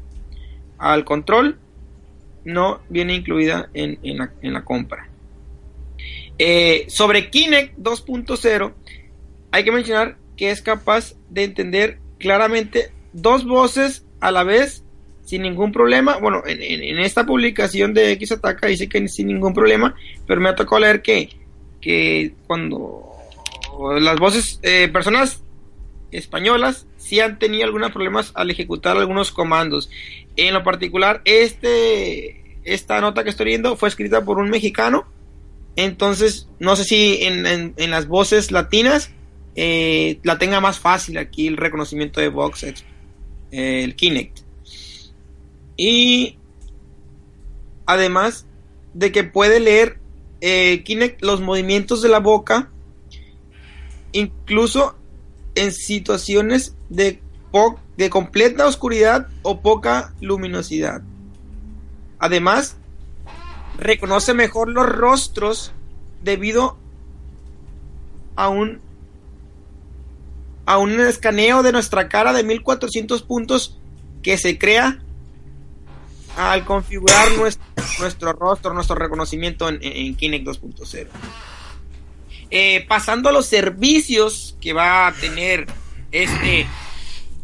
[0.79, 1.61] al- control
[2.45, 5.09] no viene incluida en, en la compra.
[6.39, 8.73] Eh, sobre Kinect 2.0,
[9.53, 14.85] hay que mencionar que es capaz de entender claramente dos voces a la vez
[15.27, 16.17] sin ningún problema.
[16.19, 19.95] Bueno, en, esta publicación de X Ataca dice que sin ningún problema,
[20.27, 21.29] pero me ha leer que,
[21.81, 23.13] que cuando
[24.01, 25.43] las voces, eh, personas
[26.13, 29.91] españolas sí han tenido algunos problemas al ejecutar algunos comandos.
[30.37, 35.07] En lo particular, este, esta nota que estoy viendo fue escrita por un mexicano.
[35.75, 39.11] Entonces, no sé si en, las voces latinas
[39.57, 42.65] eh, la tenga más fácil aquí el reconocimiento de Vox,
[43.51, 44.46] el Kinect.
[45.77, 46.39] Y
[47.85, 48.47] además
[48.95, 49.99] de que puede leer
[50.41, 52.71] eh, Kinect los movimientos de la boca,
[54.13, 54.97] incluso
[55.55, 57.21] en situaciones de,
[57.97, 61.03] de completa oscuridad o poca luminosidad.
[62.19, 62.77] Además,
[63.79, 65.73] reconoce mejor los rostros
[66.23, 66.79] debido
[68.37, 68.81] a un
[70.67, 73.79] a un escaneo de nuestra cara de 1400 puntos
[74.23, 75.01] que se crea
[76.37, 77.65] al configurar nuestro,
[78.01, 81.07] nuestro rostro, nuestro reconocimiento en, en Kinect 2.0.
[82.51, 85.67] Eh, pasando a los servicios que va a tener
[86.13, 86.67] este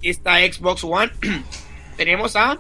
[0.03, 1.11] esta Xbox One,
[1.97, 2.59] tenemos a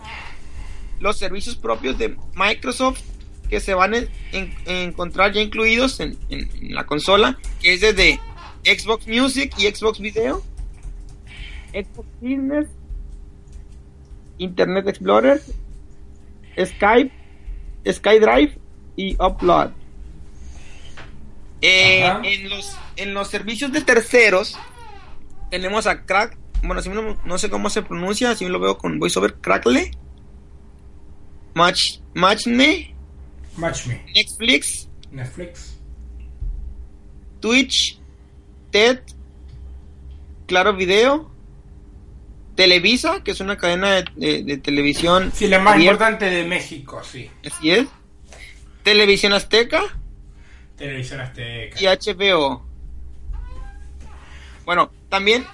[1.01, 3.01] los servicios propios de Microsoft
[3.49, 6.17] que se van a en- en- encontrar ya incluidos en,
[6.63, 8.19] la consola, que es desde
[8.65, 10.43] Xbox Music y Xbox Video,
[11.73, 12.69] Xbox Business,
[14.39, 15.43] Internet Explorer,
[16.59, 17.13] Skype,
[17.87, 18.59] SkyDrive
[18.97, 19.73] y Upload.
[21.61, 24.59] Eh, en, los, en los servicios de terceros
[25.51, 28.99] tenemos a Crack, bueno, si no, no sé cómo se pronuncia, si lo veo con
[28.99, 29.91] VoiceOver, Crackle,
[31.55, 32.95] Match, Matchme,
[33.57, 34.05] Match Me.
[34.15, 35.79] Netflix, Netflix.
[37.41, 38.01] Twitch,
[38.71, 39.01] TED,
[40.47, 41.31] Claro Video,
[42.55, 45.33] Televisa, que es una cadena de, de- de televisión.
[45.35, 47.31] Sí, la más abierta, importante de México, sí.
[47.47, 47.87] Así es.
[48.83, 49.83] Televisión Azteca
[50.77, 51.81] Televisión Azteca.
[51.81, 52.63] y HBO.
[54.65, 55.45] Bueno, también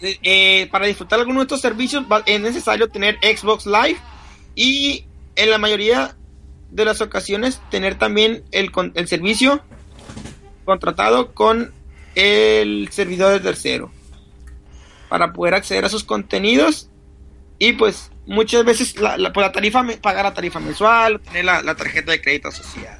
[0.00, 3.96] eh, eh, para disfrutar alguno de estos servicios es necesario tener Xbox Live
[4.54, 5.04] y
[5.36, 6.16] en la mayoría
[6.70, 9.62] de las ocasiones tener también el, el servicio
[10.64, 11.72] contratado con
[12.14, 13.90] el servidor de tercero
[15.14, 16.90] para poder acceder a sus contenidos
[17.60, 21.62] y pues muchas veces la, la, pues, la tarifa pagar la tarifa mensual tener la,
[21.62, 22.98] la tarjeta de crédito asociada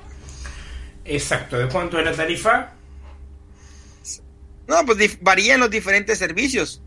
[1.05, 1.59] Exacto.
[1.59, 2.71] ¿De cuánto es la tarifa?
[4.69, 6.81] no pues dif- varía en los diferentes servicios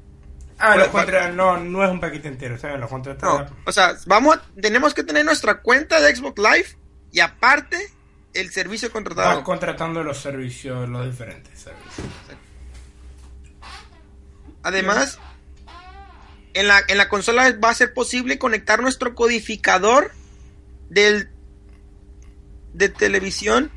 [0.59, 1.29] Ah, Bueno, lo contra...
[1.29, 2.77] no, no es un paquete entero, ¿sabes?
[2.77, 3.51] Lo No, contratas.
[3.65, 6.67] o sea, vamos a- tenemos que tener nuestra cuenta de Xbox Live
[7.11, 7.77] y aparte
[8.33, 9.43] el servicio Vas contratado.
[9.43, 12.07] contratando los servicios, los diferentes servicios.
[14.67, 15.19] Además,
[16.53, 20.11] en la, en la consola va a ser posible conectar nuestro codificador
[20.89, 21.29] del
[22.73, 23.71] de televisión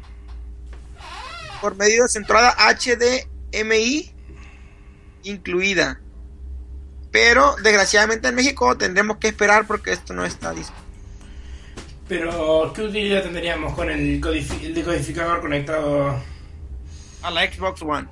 [1.61, 4.13] por medio de su entrada HDMI
[5.25, 6.01] incluida.
[7.11, 10.89] Pero desgraciadamente en México tendremos que esperar porque esto no está disponible.
[12.09, 16.21] Pero, ¿qué utilidad tendríamos con el, codifi- el decodificador conectado?
[17.23, 18.09] A la Xbox One.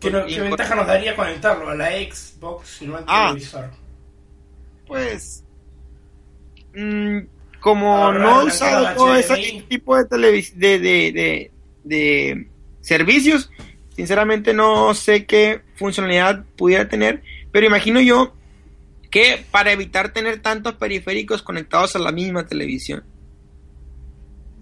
[0.00, 3.28] ¿Qué, no- qué ventaja nos daría conectarlo a la Xbox y no al Ah.
[3.30, 3.70] televisor?
[4.86, 5.44] Pues.
[6.74, 7.18] mm,
[7.60, 10.04] como Ahorrar no he usado todo ese tipo de,
[10.54, 11.50] de, de,
[11.84, 12.48] de
[12.80, 13.50] servicios,
[13.96, 17.20] Sinceramente no sé qué funcionalidad pudiera tener,
[17.50, 18.32] pero imagino yo
[19.10, 23.02] que para evitar tener tantos periféricos conectados a la misma televisión.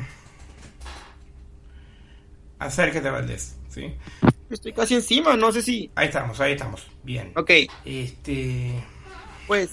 [2.57, 3.57] acércate, Valdés.
[3.69, 3.95] ¿sí?
[4.49, 5.91] estoy casi encima, no sé si.
[5.95, 6.87] Ahí estamos, ahí estamos.
[7.03, 7.31] Bien.
[7.35, 7.51] Ok,
[7.85, 8.83] Este.
[9.49, 9.69] Pues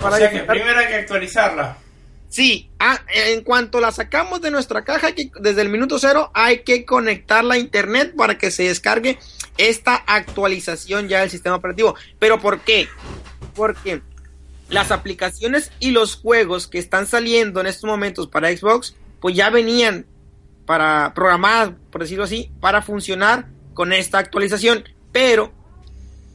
[0.00, 1.76] O sea que primero hay que actualizarla.
[2.30, 6.60] Sí, ah, en cuanto la sacamos de nuestra caja, que- desde el minuto cero hay
[6.62, 9.18] que conectarla a internet para que se descargue
[9.56, 11.96] esta actualización ya del sistema operativo.
[12.18, 12.86] ¿Pero por qué?
[13.56, 14.02] Porque
[14.68, 19.50] las aplicaciones y los juegos que están saliendo en estos momentos para Xbox, pues ya
[19.50, 20.06] venían
[20.66, 24.84] para programadas, por decirlo así, para funcionar con esta actualización.
[25.12, 25.50] Pero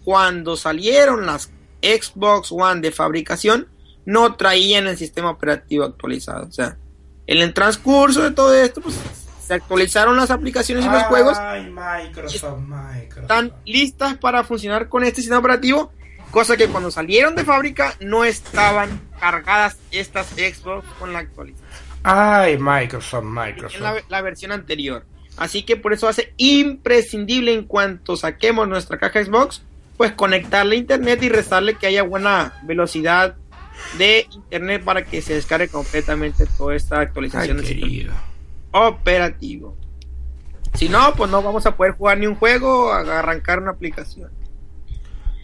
[0.03, 1.51] cuando salieron las
[1.83, 3.67] Xbox One de fabricación,
[4.05, 6.47] no traían el sistema operativo actualizado.
[6.47, 6.77] O sea,
[7.27, 8.95] en el transcurso de todo esto, pues
[9.45, 13.21] se actualizaron las aplicaciones y los juegos Ay, Microsoft, Microsoft.
[13.21, 15.91] están listas para funcionar con este sistema operativo,
[16.31, 21.67] cosa que cuando salieron de fábrica no estaban cargadas estas Xbox con la actualización.
[22.03, 23.81] Ay, Microsoft, En Microsoft.
[23.81, 25.05] la, la versión anterior.
[25.37, 29.61] Así que por eso hace imprescindible en cuanto saquemos nuestra caja Xbox,
[29.97, 33.35] pues conectarle a internet y rezarle que haya buena velocidad
[33.97, 38.13] de internet para que se descargue completamente toda esta Ay, actualización del sistema querido.
[38.71, 39.77] operativo.
[40.73, 44.31] Si no, pues no vamos a poder jugar ni un juego arrancar una aplicación.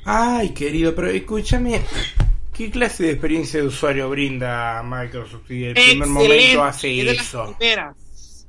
[0.06, 1.82] Ay, querido, pero escúchame.
[2.54, 7.14] ¿Qué clase de experiencia de usuario brinda Microsoft si el primer momento hace es de
[7.14, 7.56] las eso?
[7.58, 8.48] primeras.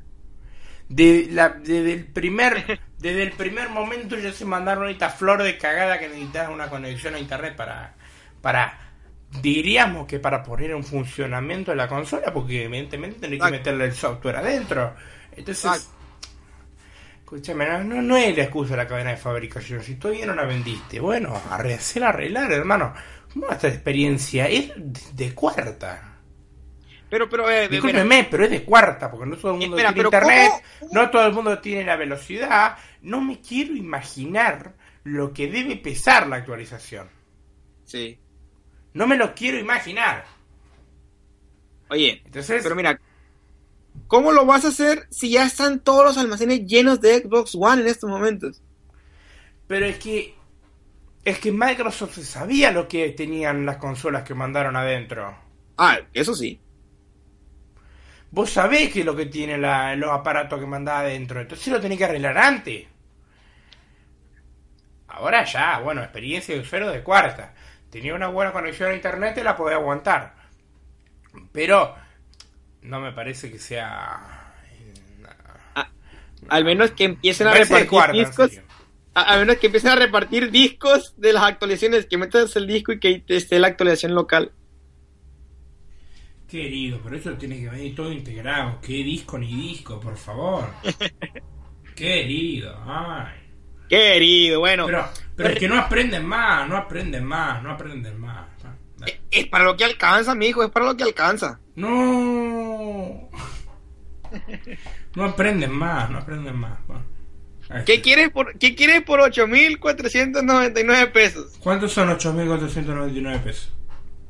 [0.88, 5.56] De la- desde el primer desde el primer momento ya se mandaron esta flor de
[5.56, 7.94] cagada que necesitas una conexión a internet para
[8.42, 8.78] para
[9.40, 14.36] diríamos que para poner en funcionamiento la consola porque evidentemente tenés que meterle el software
[14.36, 14.94] adentro.
[15.32, 15.88] Entonces
[17.20, 19.82] escúchame no, no, no es la excusa la cadena de fabricación.
[19.82, 22.92] Si todavía no la vendiste bueno hacela arreglar hermano.
[23.32, 26.09] ¿Cómo esta experiencia es de, de cuarta
[27.10, 30.06] Pero, pero, eh, Discúlpeme, pero es de cuarta, porque no todo el mundo Espera, tiene
[30.06, 30.92] internet, ¿cómo?
[30.92, 32.78] no todo el mundo tiene la velocidad.
[33.02, 37.08] No me quiero imaginar lo que debe pesar la actualización.
[37.84, 38.18] Sí.
[38.94, 40.24] No me lo quiero imaginar.
[41.88, 43.00] Oye, Entonces, pero mira,
[44.06, 47.82] ¿cómo lo vas a hacer si ya están todos los almacenes llenos de Xbox One
[47.82, 48.62] en estos momentos?
[49.70, 50.34] pero es que
[51.24, 55.36] es que Microsoft sabía lo que tenían las consolas que mandaron adentro.
[55.78, 56.58] Ah, eso sí.
[58.32, 61.80] Vos sabés que es lo que tiene la- los aparatos que mandaba adentro, entonces lo
[61.80, 62.86] tenés que arreglar antes.
[65.08, 67.54] Ahora ya, bueno, experiencia de usuario de cuarta.
[67.90, 70.34] Tenía una buena conexión a internet y la podía aguantar.
[71.52, 71.94] Pero
[72.82, 74.54] no me parece que sea.
[76.48, 78.60] Al menos que empiecen a Me repartir cuarta, discos.
[79.14, 82.92] A, a menos que empiecen a repartir discos de las actualizaciones, que metas el disco
[82.92, 84.52] y que esté la actualización local.
[86.50, 88.80] Querido, pero eso tiene que venir todo integrado.
[88.80, 90.68] ¿Qué disco ni disco, por favor?
[91.94, 93.34] Querido, ay.
[93.88, 94.86] Querido, bueno.
[94.86, 98.48] Pero, pero es que no aprenden más, no aprenden más, no aprenden más.
[98.98, 99.12] Dale.
[99.12, 101.60] Eh, Es para lo que alcanza, mi hijo, es para lo que alcanza.
[101.76, 103.28] No.
[105.16, 106.84] No aprenden más, no aprenden más.
[106.86, 107.04] Bueno,
[107.68, 111.58] ahí ¿Qué quieres por, qué quieres por 8.499 pesos?
[111.60, 113.72] ¿Cuántos son 8.499 pesos?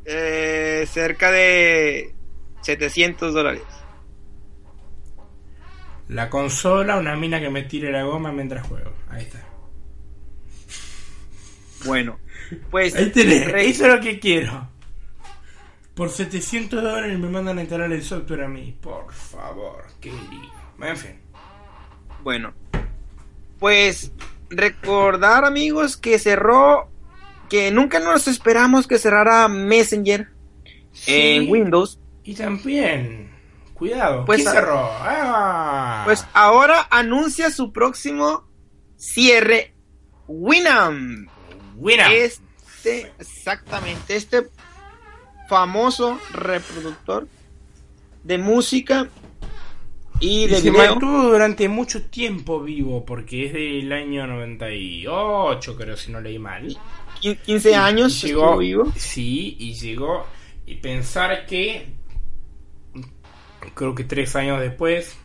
[0.04, 2.14] Eh, cerca de
[2.62, 3.62] 700 dólares.
[6.08, 8.92] La consola, una mina que me tire la goma mientras juego.
[9.08, 9.46] Ahí está.
[11.84, 12.18] Bueno,
[12.70, 12.94] pues.
[12.94, 14.68] Ahí tenés, eso es lo que quiero.
[15.94, 18.76] Por 700 dólares me mandan a instalar el software a mí.
[18.80, 20.10] Por favor, qué.
[20.80, 21.20] En fin.
[22.22, 22.54] Bueno,
[23.58, 24.12] pues
[24.50, 26.90] recordar amigos que cerró,
[27.50, 30.28] que nunca nos esperamos que cerrara Messenger
[31.06, 31.98] en Windows.
[32.24, 33.30] Y también,
[33.74, 34.78] cuidado, Pues ¿quién a- cerró?
[34.82, 36.02] Ah.
[36.06, 38.48] Pues ahora anuncia su próximo
[38.96, 39.74] cierre
[40.28, 41.28] Winamp.
[41.76, 42.12] Winamp.
[42.14, 44.48] Este, exactamente, este
[45.48, 47.26] famoso reproductor
[48.22, 49.08] de música
[50.20, 50.90] y Y de se video.
[50.90, 56.76] mantuvo durante mucho tiempo vivo, porque es del año 98, creo, si no leí mal.
[57.20, 58.92] Qui- 15 años Y estuvo vivo.
[58.96, 60.26] Sí, y llegó.
[60.66, 61.86] Y pensar que.
[63.74, 65.16] Creo que tres años después.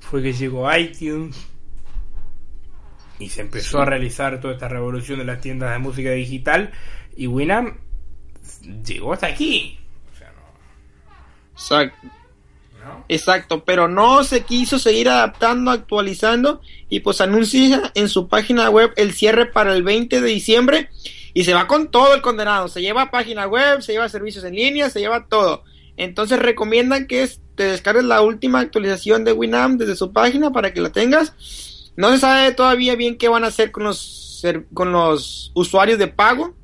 [0.00, 1.36] Fue que llegó iTunes.
[3.18, 6.72] Y se empezó a realizar toda esta revolución de las tiendas de música digital.
[7.16, 7.76] Y Winamp
[8.84, 9.78] llegó hasta aquí.
[10.12, 10.32] O sea,
[11.52, 12.08] Exacto.
[13.08, 18.92] Exacto, pero no se quiso seguir adaptando, actualizando y pues anuncia en su página web
[18.96, 20.90] el cierre para el 20 de diciembre
[21.34, 24.54] y se va con todo el condenado, se lleva página web, se lleva servicios en
[24.54, 25.64] línea, se lleva todo.
[25.96, 30.80] Entonces recomiendan que te descargues la última actualización de Winamp desde su página para que
[30.80, 31.92] la tengas.
[31.96, 34.22] No se sabe todavía bien qué van a hacer con los
[34.74, 36.54] con los usuarios de pago,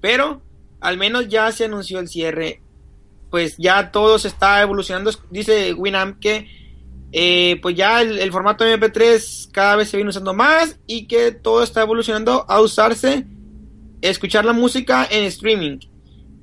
[0.00, 0.42] pero
[0.80, 2.62] al menos ya se anunció el cierre
[3.30, 5.10] pues ya todo se está evolucionando.
[5.30, 6.48] Dice Winamp que
[7.12, 11.32] eh, pues ya el, el formato MP3 cada vez se viene usando más y que
[11.32, 13.26] todo está evolucionando a usarse,
[14.02, 15.78] escuchar la música en streaming.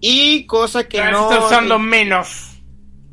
[0.01, 1.31] Y cosa que no...
[1.31, 2.51] está usando menos.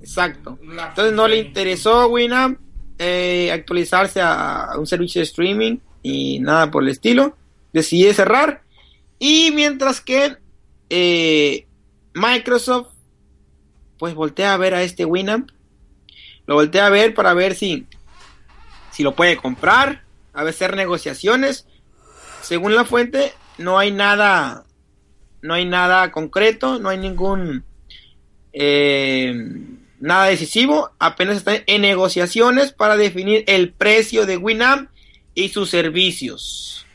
[0.00, 0.58] Exacto.
[0.62, 2.58] Entonces no le interesó a Winamp
[2.98, 7.36] eh, actualizarse a, a un servicio de streaming y nada por el estilo.
[7.72, 8.62] Decide cerrar.
[9.18, 10.36] Y mientras que
[10.90, 11.66] eh,
[12.14, 12.91] Microsoft
[14.02, 15.50] pues voltea a ver a este Winamp.
[16.48, 17.86] Lo voltea a ver para ver si,
[18.90, 20.02] si lo puede comprar.
[20.32, 21.68] A ver, hacer negociaciones.
[22.40, 24.64] Según la fuente, no hay nada.
[25.40, 26.80] No hay nada concreto.
[26.80, 27.62] No hay ningún.
[28.52, 29.34] eh,
[30.00, 30.90] nada decisivo.
[30.98, 34.90] Apenas están en negociaciones para definir el precio de Winamp
[35.32, 36.86] y sus servicios.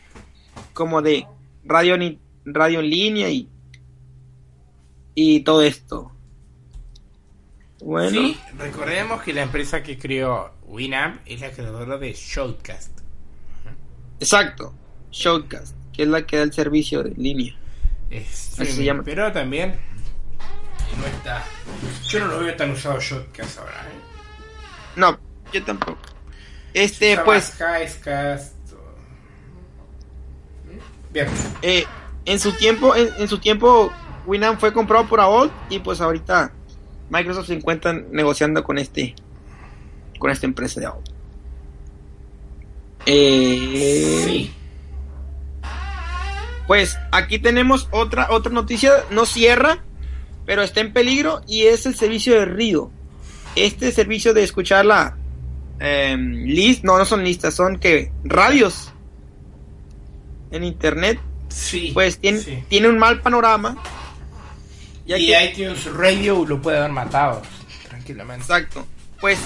[0.74, 1.26] Como de
[1.64, 1.98] radio,
[2.44, 3.48] radio en línea y.
[5.16, 6.12] Y todo esto.
[7.88, 8.10] Bueno.
[8.12, 12.92] Sí, recordemos que la empresa que creó Winamp es la creadora de Shoutcast.
[14.20, 14.74] Exacto,
[15.10, 17.56] Showcast, que es la que da el servicio de línea.
[18.10, 19.04] Es Así se llama.
[19.06, 19.80] Pero también
[21.00, 21.46] no está.
[22.10, 23.72] Yo no lo veo tan usado Shoutcast ahora.
[23.88, 24.00] ¿eh?
[24.98, 25.18] No,
[25.54, 25.98] yo tampoco.
[26.74, 28.96] Este, pues, Highcast o-
[31.14, 31.28] Bien.
[31.62, 31.86] eh,
[32.26, 33.94] en su tiempo, en, en su tiempo,
[34.26, 36.52] Winamp fue comprado por AOL y pues ahorita
[37.10, 39.16] Microsoft se encuentra negociando con este,
[40.20, 41.04] con esta empresa de AOL.
[43.06, 44.54] Eh, Sí.
[46.68, 49.80] Pues aquí tenemos otra otra noticia, no cierra,
[50.46, 52.92] pero está en peligro y es el servicio de Rido.
[53.56, 55.16] Este servicio de escuchar la
[55.80, 58.92] em, list, no, no son listas, son que radios
[60.52, 61.92] en internet, Sí.
[61.94, 62.64] pues tiene, sí.
[62.68, 63.78] tiene un mal panorama.
[65.08, 67.42] Ya Y que- iTunes Radio lo puede haber matado
[67.88, 68.44] tranquilamente.
[68.44, 68.86] Exacto.
[69.22, 69.40] Pues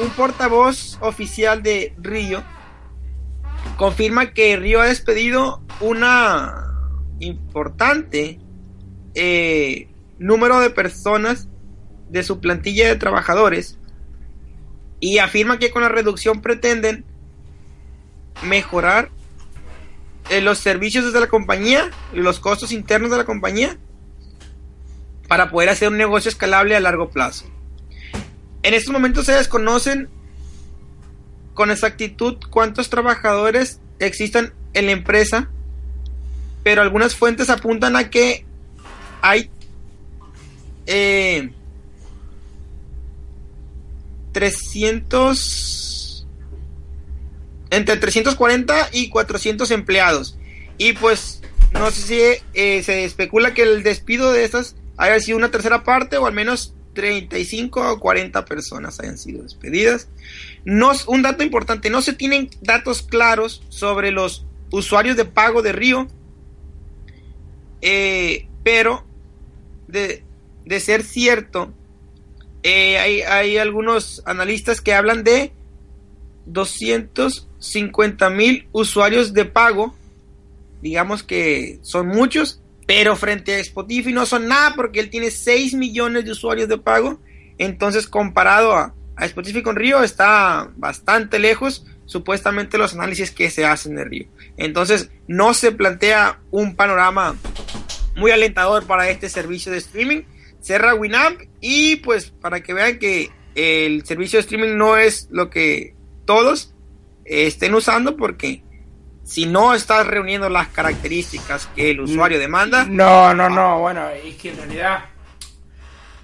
[0.00, 2.42] un portavoz oficial de Río
[3.76, 6.64] confirma que Río ha despedido una
[7.18, 8.38] importante
[9.14, 9.88] eh,
[10.18, 11.48] número de personas
[12.10, 13.78] de su plantilla de trabajadores
[15.00, 17.04] y afirma que con la reducción pretenden
[18.42, 19.10] mejorar
[20.30, 23.76] eh, los servicios desde la compañía los costos internos de la compañía
[25.28, 27.46] para poder hacer un negocio escalable a largo plazo.
[28.62, 30.08] En estos momentos se desconocen
[31.54, 35.50] con exactitud cuántos trabajadores existan en la empresa,
[36.62, 38.44] pero algunas fuentes apuntan a que
[39.22, 39.50] hay
[40.86, 41.50] eh,
[44.32, 46.26] 300
[47.70, 50.36] entre 340 y 400 empleados
[50.78, 52.20] y pues no sé si
[52.54, 56.32] eh, se especula que el despido de estas haya sido una tercera parte o al
[56.32, 60.08] menos 35 o 40 personas hayan sido despedidas.
[60.64, 65.72] No, un dato importante, no se tienen datos claros sobre los usuarios de pago de
[65.72, 66.08] Río,
[67.82, 69.04] eh, pero
[69.86, 70.24] de,
[70.64, 71.72] de ser cierto,
[72.64, 75.52] eh, hay, hay algunos analistas que hablan de
[76.46, 79.94] 250 mil usuarios de pago.
[80.82, 85.74] Digamos que son muchos, pero frente a Spotify no son nada porque él tiene 6
[85.74, 87.20] millones de usuarios de pago.
[87.58, 93.66] Entonces, comparado a, a Spotify con Río, está bastante lejos supuestamente los análisis que se
[93.66, 94.26] hacen de Río.
[94.56, 97.36] Entonces, no se plantea un panorama
[98.14, 100.22] muy alentador para este servicio de streaming.
[100.60, 105.48] Cerra Winamp y pues para que vean que el servicio de streaming no es lo
[105.48, 106.74] que todos
[107.24, 108.62] estén usando porque
[109.26, 112.86] si no estás reuniendo las características que el usuario demanda.
[112.88, 115.04] No, no, no, bueno, es que en realidad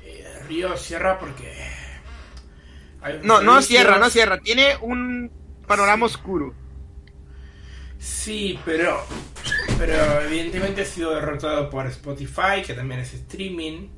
[0.04, 1.52] eh, Río cierra porque...
[3.24, 5.32] No, no cierra, no cierra, tiene un
[5.66, 6.54] panorama oscuro.
[7.98, 9.04] Sí, pero,
[9.76, 13.88] pero evidentemente ha sido derrotado por Spotify, que también es streaming.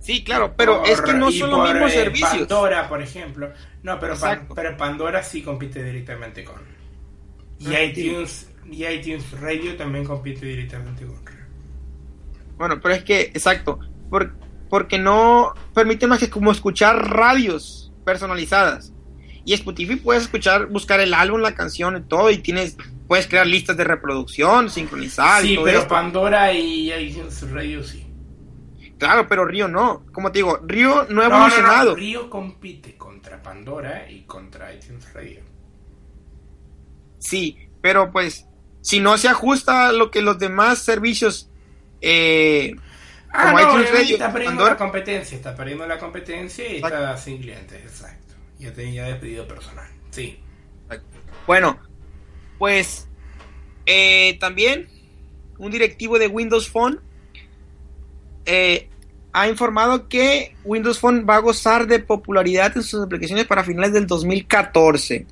[0.00, 2.30] Sí, claro, pero es que no son los mismos eh, servicios.
[2.30, 3.52] Pandora, por ejemplo.
[3.82, 6.77] No, pero, Pan- pero Pandora sí compite directamente con.
[7.60, 11.18] Y iTunes, y iTunes Radio también compite directamente con.
[12.56, 13.78] Bueno, pero es que, exacto,
[14.10, 14.34] por-
[14.68, 18.92] porque no permite más que como escuchar radios personalizadas.
[19.44, 23.46] Y Spotify puedes escuchar, buscar el álbum, la canción y todo, y tienes, puedes crear
[23.46, 25.88] listas de reproducción, sincronizar y Sí, todo pero esto.
[25.88, 28.04] Pandora y iTunes Radio sí.
[28.98, 30.04] Claro, pero Río no.
[30.12, 31.94] Como te digo, Río no ha No, no, no, evolucionado.
[31.94, 35.40] Río compite contra Pandora y contra iTunes Radio.
[37.18, 38.46] Sí, pero pues,
[38.80, 41.50] si no se ajusta a lo que los demás servicios
[42.00, 42.74] eh,
[43.30, 46.96] Ah, Como no, Radio, está perdiendo la competencia, está perdiendo la competencia y Exacto.
[46.96, 48.34] está sin clientes, exacto.
[48.58, 50.40] Ya tenía despedido personal, sí.
[51.46, 51.78] Bueno,
[52.58, 53.06] pues
[53.86, 54.88] eh, también
[55.58, 57.00] un directivo de Windows Phone
[58.44, 58.88] eh,
[59.32, 63.92] ha informado que Windows Phone va a gozar de popularidad en sus aplicaciones para finales
[63.92, 65.26] del 2014.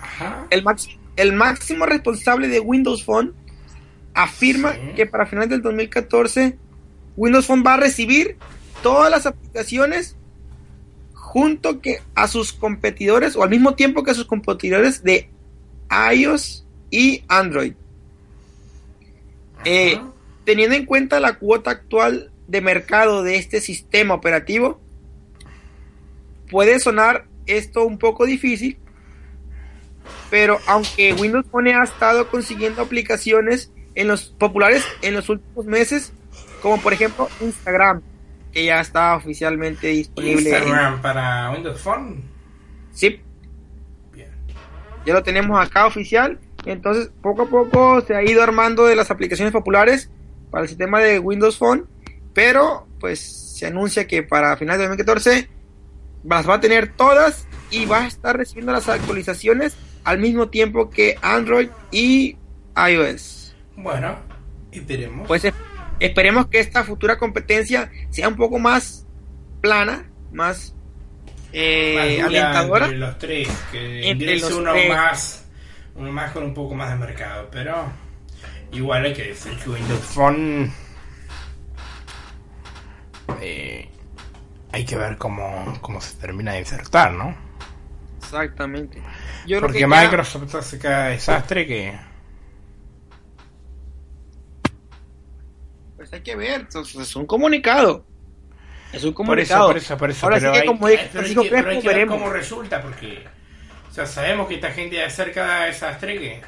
[0.00, 0.46] Ajá.
[0.50, 0.64] El,
[1.16, 3.32] el máximo responsable de Windows Phone
[4.14, 4.92] afirma Sí.
[4.96, 6.58] que para finales del 2014
[7.16, 8.36] Windows Phone va a recibir
[8.82, 10.16] todas las aplicaciones
[11.12, 15.30] junto que a sus competidores o al mismo tiempo que a sus competidores de
[16.12, 17.74] iOS y Android.
[19.64, 20.00] Eh,
[20.44, 24.80] teniendo en cuenta la cuota actual de mercado de este sistema operativo,
[26.50, 28.78] puede sonar esto un poco difícil,
[30.30, 36.12] pero aunque Windows Phone ha estado consiguiendo aplicaciones en los populares en los últimos meses,
[36.62, 38.02] como por ejemplo Instagram,
[38.52, 40.50] que ya está oficialmente disponible.
[40.50, 42.22] en- Instagram para Windows Phone.
[42.92, 43.20] sí,
[44.12, 44.28] Bien.
[45.04, 46.38] ya lo tenemos acá oficial.
[46.66, 50.10] Entonces, poco a poco se ha ido armando de las aplicaciones populares
[50.50, 51.86] para el sistema de Windows Phone,
[52.34, 55.48] pero pues se anuncia que para finales de 2014
[56.24, 59.74] las va a tener todas y va a estar recibiendo las actualizaciones
[60.04, 62.36] al mismo tiempo que Android y
[62.76, 63.54] iOS.
[63.76, 64.16] Bueno,
[64.72, 65.26] esperemos.
[65.26, 65.54] Pues es-
[66.00, 69.06] esperemos que esta futura competencia sea un poco más
[69.60, 70.74] plana, más
[71.52, 72.84] eh, Más alentadora.
[72.86, 74.88] Entre los tres, que Entre los uno tres.
[74.88, 75.44] más,
[75.96, 77.86] uno más con un poco más de mercado, pero
[78.72, 80.72] igual hay que decir que Windows Phone
[83.40, 83.88] eh,
[84.72, 87.34] hay que ver cómo, cómo se termina de insertar, ¿no?
[88.18, 89.02] Exactamente.
[89.46, 91.98] Yo Porque que ya- Microsoft hace cada desastre que
[95.96, 98.04] Pues hay que ver, entonces, es un comunicado.
[98.92, 99.66] Es un por eso, comunicado.
[99.68, 100.26] por eso, por eso.
[100.26, 102.82] Ahora sí que hay, como hay Francisco que, pero hay Crespo, que ver cómo resulta,
[102.82, 103.24] porque
[103.88, 106.42] o sea, sabemos que esta gente hace cada desastre que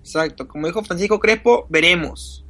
[0.00, 2.44] Exacto, como dijo Francisco Crespo, veremos.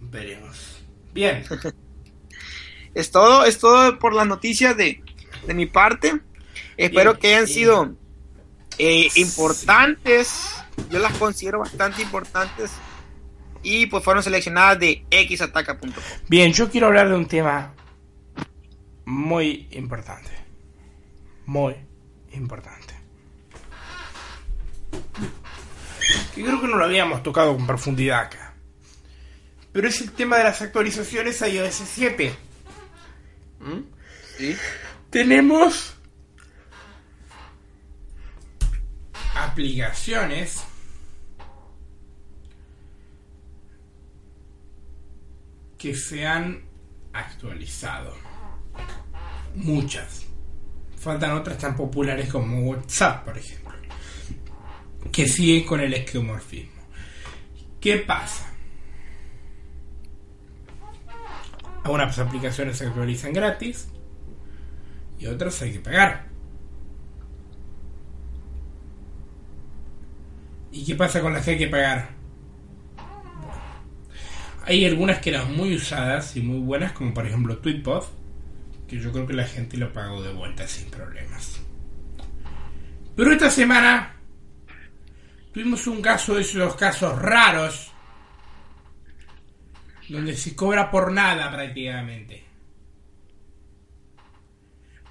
[0.00, 0.82] veremos.
[1.12, 1.44] Bien,
[2.94, 5.02] Es todo, es todo por las noticias de,
[5.46, 6.20] de mi parte.
[6.76, 7.94] Espero que hayan sido
[8.78, 10.54] eh, importantes.
[10.90, 12.70] Yo las considero bastante importantes.
[13.62, 15.92] Y pues fueron seleccionadas de xataca.com.
[16.28, 17.72] bien, yo quiero hablar de un tema
[19.04, 20.30] muy importante.
[21.46, 21.76] Muy
[22.32, 22.94] importante.
[26.34, 28.54] Que creo que no lo habíamos tocado con profundidad acá.
[29.72, 32.34] Pero es el tema de las actualizaciones a iOS 7.
[33.60, 33.80] ¿Mm?
[34.36, 34.56] ¿Sí?
[35.10, 35.91] Tenemos
[39.34, 40.64] aplicaciones
[45.78, 46.62] que se han
[47.12, 48.14] actualizado.
[49.54, 50.26] Muchas.
[50.96, 53.72] Faltan otras tan populares como WhatsApp, por ejemplo.
[55.10, 56.82] Que siguen con el esquemorfismo.
[57.80, 58.48] ¿Qué pasa?
[61.82, 63.88] Algunas aplicaciones se actualizan gratis
[65.18, 66.31] y otras hay que pagar.
[70.72, 72.08] ¿Y qué pasa con las que hay que pagar?
[74.64, 78.06] Hay algunas que eran muy usadas y muy buenas, como por ejemplo Tweetbot,
[78.88, 81.60] que yo creo que la gente lo pagó de vuelta sin problemas.
[83.14, 84.16] Pero esta semana
[85.52, 87.92] tuvimos un caso de esos casos raros
[90.08, 92.44] donde se cobra por nada prácticamente.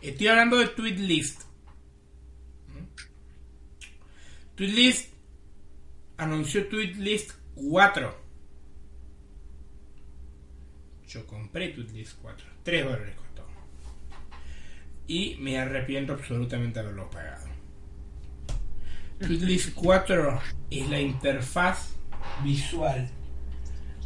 [0.01, 1.43] Estoy hablando de Tweetlist.
[4.55, 5.10] Tweetlist
[6.21, 8.15] anunció Tweetlist 4.
[11.07, 12.47] Yo compré Tweetlist 4.
[12.63, 13.47] 3 dólares costó.
[15.07, 17.47] Y me arrepiento absolutamente de haberlo pagado.
[19.17, 21.95] Tweetlist 4 es la interfaz
[22.43, 23.09] visual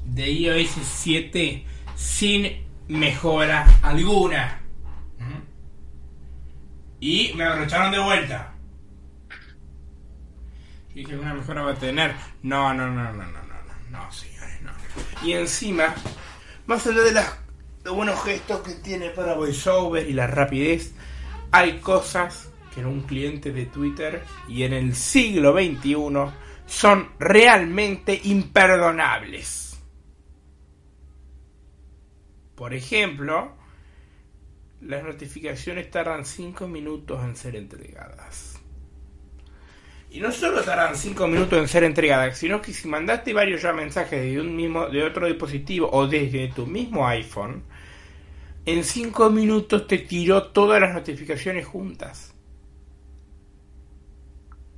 [0.05, 4.61] de iOS 7 sin mejora alguna.
[7.01, 8.54] Y me abrocharon de vuelta.
[10.95, 12.15] Y dije, una mejora va a tener.
[12.41, 14.71] No, no, no, no, no, no, no, no, señores, no.
[15.27, 15.93] Y encima,
[16.67, 20.93] más allá de los buenos gestos que tiene para VoiceOver y la rapidez,
[21.51, 25.95] hay cosas que en un cliente de Twitter y en el siglo XXI
[26.65, 29.77] son realmente imperdonables.
[32.55, 33.53] Por ejemplo,
[34.79, 38.54] las notificaciones tardan 5 minutos en ser entregadas.
[40.16, 43.74] Y no solo tardan 5 minutos en ser entregadas, sino que si mandaste varios ya
[43.74, 47.63] mensajes de un mismo de otro dispositivo o desde tu mismo iPhone,
[48.66, 52.34] en 5 minutos te tiró todas las notificaciones juntas.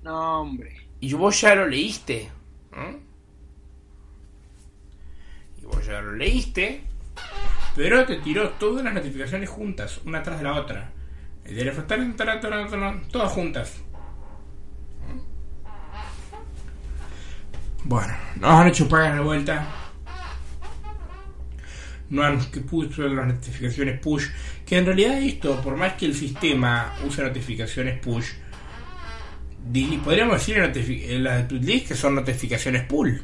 [0.02, 0.76] No, hombre.
[1.02, 2.32] Y vos ya lo leíste.
[5.62, 6.82] Y vos ya lo leíste
[7.76, 10.92] pero te tiró todas las notificaciones juntas, una tras de la otra.
[11.46, 13.84] El teléfono, todas juntas.
[17.88, 19.66] Bueno, nos han hecho pagar de vuelta.
[22.10, 24.26] No han puesto las notificaciones push.
[24.66, 28.32] Que en realidad esto, por más que el sistema use notificaciones push,
[30.04, 30.58] podríamos decir
[31.22, 33.22] las de que son notificaciones pull.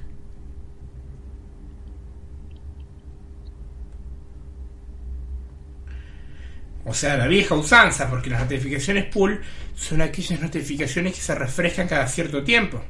[6.85, 9.41] O sea, la vieja usanza, porque las notificaciones pull
[9.75, 12.81] son aquellas notificaciones que se refrescan cada cierto tiempo.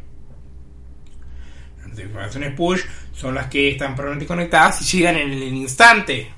[1.93, 2.81] Las notificaciones push
[3.13, 6.31] son las que están probablemente conectadas y llegan en el instante.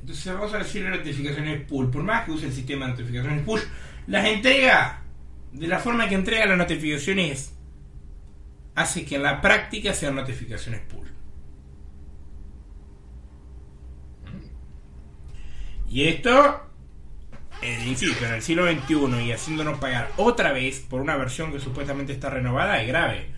[0.00, 1.90] Entonces vamos a decir las notificaciones pull.
[1.90, 3.62] Por más que use el sistema de notificaciones push,
[4.06, 5.02] las entrega
[5.52, 7.54] de la forma que entrega las notificaciones
[8.74, 11.08] hace que en la práctica sean notificaciones pull.
[15.88, 16.70] Y esto,
[17.86, 22.14] insisto, en el siglo XXI y haciéndonos pagar otra vez por una versión que supuestamente
[22.14, 23.31] está renovada es grave.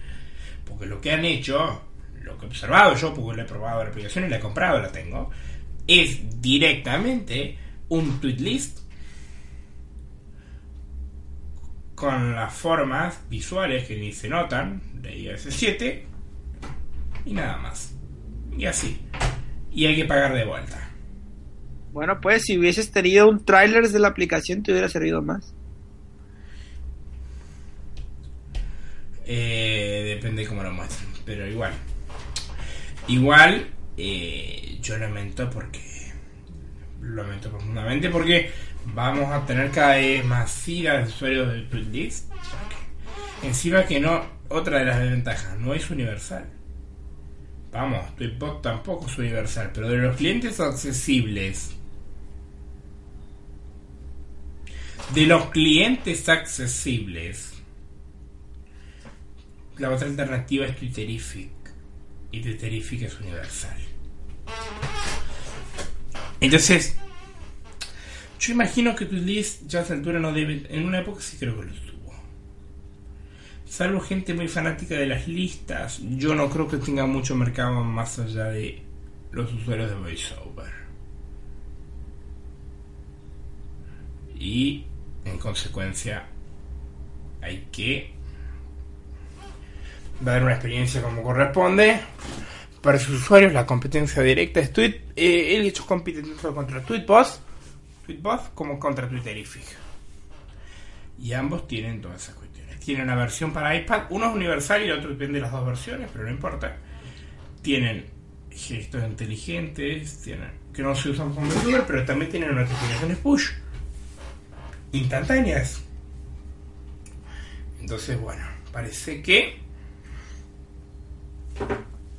[0.85, 1.83] Porque lo que han hecho,
[2.23, 4.81] lo que he observado yo, porque lo he probado la aplicación y la he comprado,
[4.81, 5.31] la tengo,
[5.87, 7.57] es directamente
[7.89, 8.81] un tweet list
[11.95, 16.07] con las formas visuales que ni se notan de iOS 7
[17.25, 17.95] y nada más.
[18.57, 19.01] Y así.
[19.73, 20.91] Y hay que pagar de vuelta.
[21.93, 25.55] Bueno, pues si hubieses tenido un tráiler de la aplicación te hubiera servido más.
[29.27, 29.74] Eh,
[30.25, 31.75] depende cómo lo muestren, pero igual.
[33.09, 33.67] Igual,
[33.99, 35.83] eh, yo lamento porque.
[37.03, 38.51] Lamento profundamente porque
[38.87, 42.33] vamos a tener cada vez más filas de usuarios del playlist.
[43.43, 46.47] Encima que no, otra de las desventajas, no es universal.
[47.71, 51.77] Vamos, Tweetbot tampoco es universal, pero de los clientes accesibles
[55.13, 57.54] De los clientes accesibles,
[59.79, 61.51] la otra alternativa es Twitterific.
[62.31, 63.79] Y Twitterific es universal.
[66.41, 66.97] Entonces,
[68.39, 70.67] yo imagino que tu list ya a esta altura no debe.
[70.69, 72.13] En una época sí creo que lo tuvo.
[73.65, 78.19] Salvo gente muy fanática de las listas, yo no creo que tenga mucho mercado más
[78.19, 78.83] allá de
[79.33, 80.73] los usuarios de VoiceOver.
[84.39, 84.85] Y
[85.25, 86.27] en consecuencia,
[87.41, 88.14] hay que
[90.21, 92.01] dar una experiencia como corresponde.
[92.81, 95.01] Para sus usuarios, la competencia directa es Tweet.
[95.17, 97.41] Eh, él hecho compite tanto contra Tweetbot,
[98.07, 99.65] Tweetbot como contra Twitterific.
[101.19, 102.79] Y ambos tienen todas esas cuestiones.
[102.81, 105.65] Tienen una versión para iPad, uno es universal y el otro depende de las dos
[105.65, 106.77] versiones, pero no importa.
[107.63, 108.05] Tienen
[108.51, 113.51] gestos inteligentes, tienen, que no se usan como VTuber, pero también tienen notificaciones push
[114.93, 115.83] instantáneas.
[117.81, 119.64] Entonces, bueno, parece que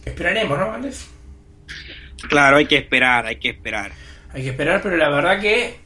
[0.05, 1.09] esperaremos, ¿no, Valdés?
[2.29, 3.91] Claro, hay que esperar, hay que esperar.
[4.33, 5.79] Hay que esperar, pero la verdad que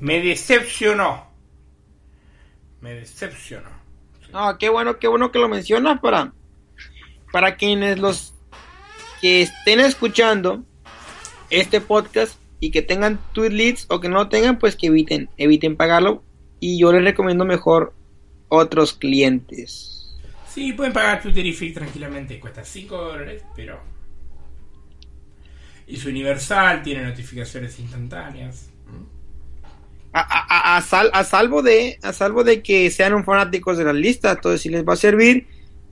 [0.00, 1.26] me decepcionó.
[2.80, 3.70] Me decepcionó.
[4.32, 6.32] No, qué bueno, qué bueno que lo mencionas para,
[7.32, 8.34] para quienes los
[9.20, 10.64] que estén escuchando
[11.50, 15.30] este podcast y que tengan tweet leads o que no lo tengan, pues que eviten,
[15.36, 16.22] eviten pagarlo.
[16.60, 17.94] Y yo les recomiendo mejor
[18.48, 19.95] otros clientes.
[20.56, 23.78] Sí, pueden pagar Twitterific tranquilamente, cuesta 5 dólares, pero.
[25.86, 28.70] Es universal, tiene notificaciones instantáneas.
[30.12, 33.84] A, a- a- sal- a salvo de a salvo de que sean un fanáticos de
[33.84, 35.46] la lista, entonces sí les va a servir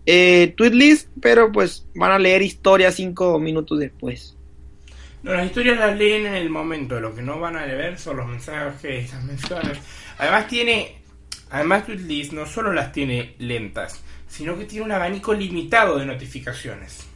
[0.06, 4.38] eh, tweet list, pero pues van a leer historia cinco minutos después.
[5.22, 8.18] No, las historias las leen en el momento, lo que no van a leer son
[8.18, 9.78] los mensajes, las menciones.
[10.18, 11.02] Además tiene,
[11.50, 14.02] además Tweetlist no solo las tiene lentas,
[14.35, 17.07] sino que tiene un abanico limitado de notificaciones.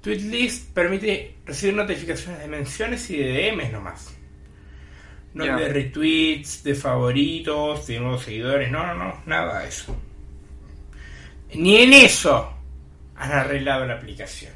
[0.00, 4.14] Tweetlist permite recibir notificaciones de menciones y de DMs nomás.
[5.34, 9.96] No de retweets, de favoritos, de nuevos seguidores, no, no, no, nada de eso.
[11.54, 12.52] Ni en eso
[13.16, 14.52] han arreglado la aplicación.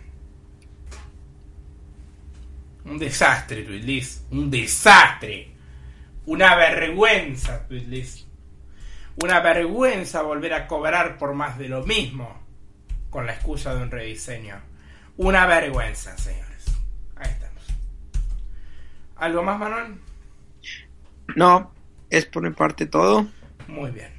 [2.85, 4.31] Un desastre, Tweetlist.
[4.31, 5.49] Un desastre.
[6.27, 8.24] Una vergüenza, Tweetlist.
[9.23, 12.43] Una vergüenza volver a cobrar por más de lo mismo.
[13.11, 14.61] Con la excusa de un rediseño.
[15.17, 16.65] Una vergüenza, señores.
[17.17, 17.62] Ahí estamos.
[19.17, 20.01] ¿Algo más, Manuel?
[21.37, 21.73] No,
[22.11, 23.27] es por mi parte todo.
[23.69, 24.12] Muy bien.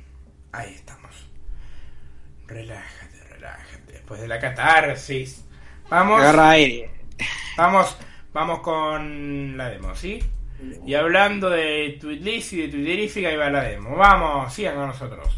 [0.51, 1.29] Ahí estamos.
[2.47, 3.93] Relájate, relájate.
[3.93, 5.45] Después de la catarsis.
[5.89, 6.21] Vamos.
[6.21, 6.89] Agarra aire.
[7.57, 7.97] Vamos,
[8.33, 10.21] vamos con la demo, ¿sí?
[10.85, 13.95] Y hablando de Tweetlist y de Twitterific, ahí va la demo.
[13.95, 15.37] Vamos, sigan con nosotros.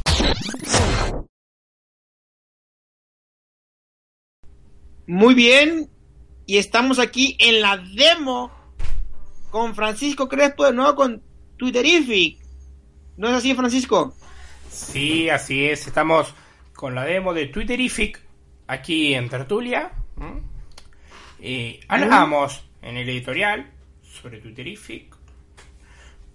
[5.07, 5.89] Muy bien,
[6.45, 8.51] y estamos aquí en la demo
[9.49, 11.23] con Francisco Crespo de nuevo con
[11.57, 12.41] Twitterific.
[13.15, 14.13] ¿No es así, Francisco?
[14.69, 15.87] Sí, así es.
[15.87, 16.33] Estamos
[16.73, 18.21] con la demo de Twitterific
[18.67, 19.91] aquí en Tertulia.
[20.19, 20.41] ¿m?
[21.39, 23.71] Eh, hablamos en el editorial
[24.21, 25.15] sobre Twitterific.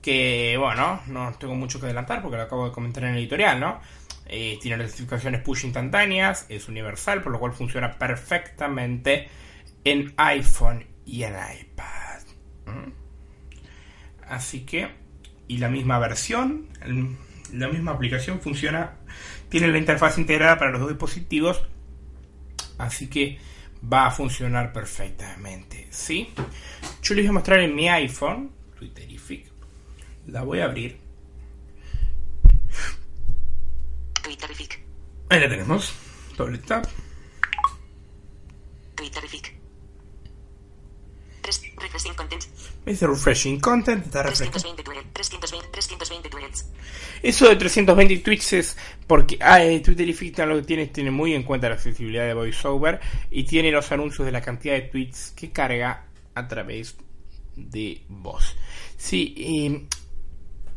[0.01, 3.61] Que bueno, no tengo mucho que adelantar porque lo acabo de comentar en el editorial,
[3.61, 3.80] ¿no?
[4.26, 9.28] Eh, tiene notificaciones push instantáneas, es universal, por lo cual funciona perfectamente
[9.85, 12.03] en iPhone y en iPad.
[14.28, 14.89] Así que,
[15.49, 16.68] y la misma versión,
[17.53, 18.95] la misma aplicación funciona,
[19.49, 21.62] tiene la interfaz integrada para los dos dispositivos,
[22.78, 23.39] así que
[23.91, 26.33] va a funcionar perfectamente, ¿sí?
[27.03, 29.47] Yo les voy a mostrar en mi iPhone, Twitterific,
[30.26, 30.99] la voy a abrir,
[34.22, 34.80] Twitterific.
[35.28, 35.93] ahí la tenemos,
[36.37, 36.87] doble tap,
[38.95, 39.62] Twitterific.
[41.45, 42.45] Refreshing content.
[42.86, 44.53] dice refreshing content, está refrescando.
[44.53, 45.12] 320 tweets.
[45.12, 46.66] 320, 320 tweets.
[47.22, 48.76] Eso de 320 tweets es
[49.07, 53.01] porque ah, eh, Twitterific lo que tiene, tiene muy en cuenta la accesibilidad de VoiceOver
[53.30, 56.97] y tiene los anuncios de la cantidad de tweets que carga a través
[57.57, 58.57] de voz.
[58.97, 59.86] Sí, eh,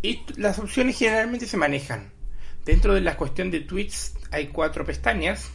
[0.01, 2.11] y t- las opciones generalmente se manejan.
[2.65, 5.49] Dentro de la cuestión de tweets hay cuatro pestañas.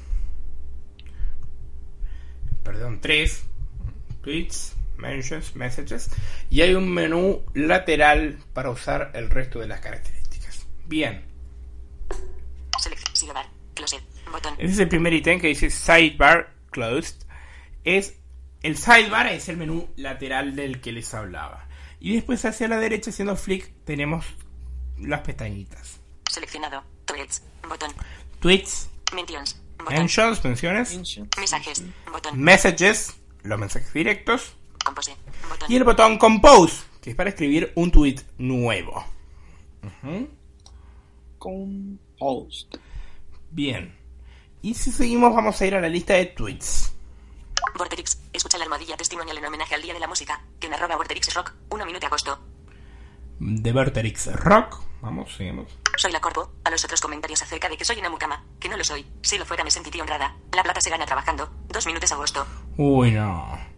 [2.62, 3.42] Perdón, tres.
[4.22, 6.10] Tweets, mentions, messages.
[6.50, 10.66] Y hay un menú lateral para usar el resto de las características.
[10.86, 11.24] Bien.
[13.12, 13.46] Sidebar.
[13.74, 14.00] Closed.
[14.30, 14.54] Botón.
[14.58, 17.16] Ese es el primer ítem que dice Sidebar Closed.
[17.84, 18.14] Es
[18.62, 21.66] el sidebar es el menú lateral del que les hablaba.
[21.98, 24.26] Y después hacia la derecha haciendo flick tenemos
[24.98, 26.00] las pestañitas.
[26.30, 26.82] Seleccionado.
[27.06, 27.42] Tweets.
[27.68, 27.90] Botón.
[28.40, 29.60] Tweets, Mentions.
[29.78, 29.94] Botón.
[29.94, 31.82] mentions, menciones, Mensajes.
[32.10, 32.38] Botón.
[32.40, 34.56] messages, los mensajes directos
[34.90, 35.16] Compose.
[35.48, 35.70] Botón.
[35.70, 39.04] y el botón compose, que es para escribir un tweet nuevo.
[39.84, 40.28] Ujú.
[41.38, 42.74] Compost.
[43.52, 43.96] Bien.
[44.62, 46.92] Y si seguimos vamos a ir a la lista de tweets.
[47.78, 48.18] Vorterix.
[48.32, 50.42] Escucha la almohadilla testimonial en homenaje al Día de la Música.
[50.58, 51.54] Que en arroba Vorterix Rock.
[51.70, 52.38] 1 minuto de agosto.
[53.38, 54.82] De Verterix Rock.
[55.02, 55.70] Vamos, seguimos.
[55.96, 56.50] Soy la Corpo.
[56.64, 58.44] A los otros comentarios acerca de que soy una mucama.
[58.58, 59.06] Que no lo soy.
[59.22, 60.36] Si lo fuera me sentiría honrada.
[60.52, 61.50] La plata se gana trabajando.
[61.68, 62.44] 2 minutos agosto.
[62.76, 63.70] Uy, no.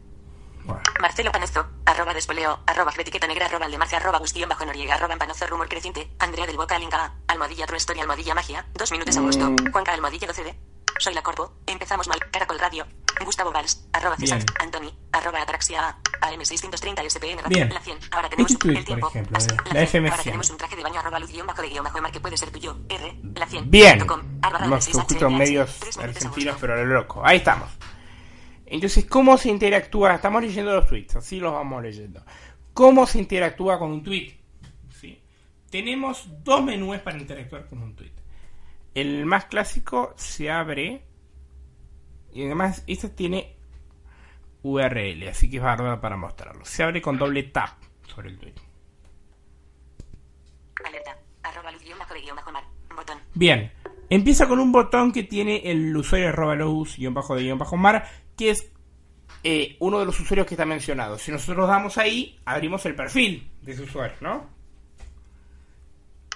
[0.65, 0.83] Bueno.
[1.01, 5.47] Marcelo Panozo, arroba despoleo, arroba etiqueta negra, arroba aldemarce, arroba gustión bajo noriega, arroba panozo,
[5.47, 9.93] rumor creciente, Andrea del Boca, Alinga, almohadilla, true story, almohadilla, magia, dos minutos agosto, Juanca,
[9.93, 10.55] almohadilla 12D.
[10.99, 12.87] Soy la Corpo, empezamos mal, Caracol Radio,
[13.25, 14.29] Gustavo Valls, arroba Bien.
[14.41, 17.69] César, Antoni, arroba Atraxia, AM630 SPN, Bien.
[17.73, 17.99] la 100.
[18.13, 20.05] Ahora tenemos tuit, el tiempo, por ejemplo, as- de la la 100.
[20.05, 20.11] FM100.
[20.13, 22.21] Ahora tenemos un traje de baño arroba luz guion bajo de guion bajo mar que
[22.21, 23.71] puede ser tuyo, R, la 100.
[23.71, 23.99] Bien.
[23.99, 27.23] punto com, arroba Hemos 26 escuchado HMH, medios argentinos, pero lo loco.
[27.25, 27.69] Ahí estamos.
[28.73, 30.15] Entonces, ¿cómo se interactúa?
[30.15, 32.25] Estamos leyendo los tweets, así los vamos leyendo.
[32.73, 34.33] ¿Cómo se interactúa con un tweet?
[34.89, 35.23] ¿Sí?
[35.71, 38.15] Tenemos dos menús para interactuar con un tweet.
[38.95, 41.03] El más clásico se abre
[42.33, 43.57] y además este tiene
[44.63, 46.65] URL, así que es bárbaro para mostrarlo.
[46.65, 47.77] Se abre con doble tap
[48.09, 48.55] sobre el tweet.
[50.83, 52.65] Alerta, arroba luz bajo bajo mar,
[52.97, 53.19] botón.
[53.35, 53.71] Bien,
[54.09, 57.77] empieza con un botón que tiene el usuario arroba luz guion bajo de guion bajo
[57.77, 58.09] mar,
[58.43, 58.71] que es
[59.45, 61.19] eh, uno de los usuarios que está mencionado.
[61.19, 64.51] Si nosotros damos ahí, abrimos el perfil de ese usuario, ¿no?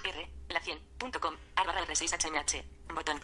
[0.03, 3.19] R, la 100, punto com, arroba R6 HMH, botón.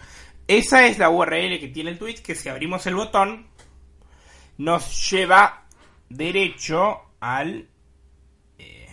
[0.48, 3.48] Esa es la URL que tiene el tweet, que si abrimos el botón,
[4.58, 5.66] nos lleva
[6.10, 7.68] derecho al...
[8.58, 8.88] eh,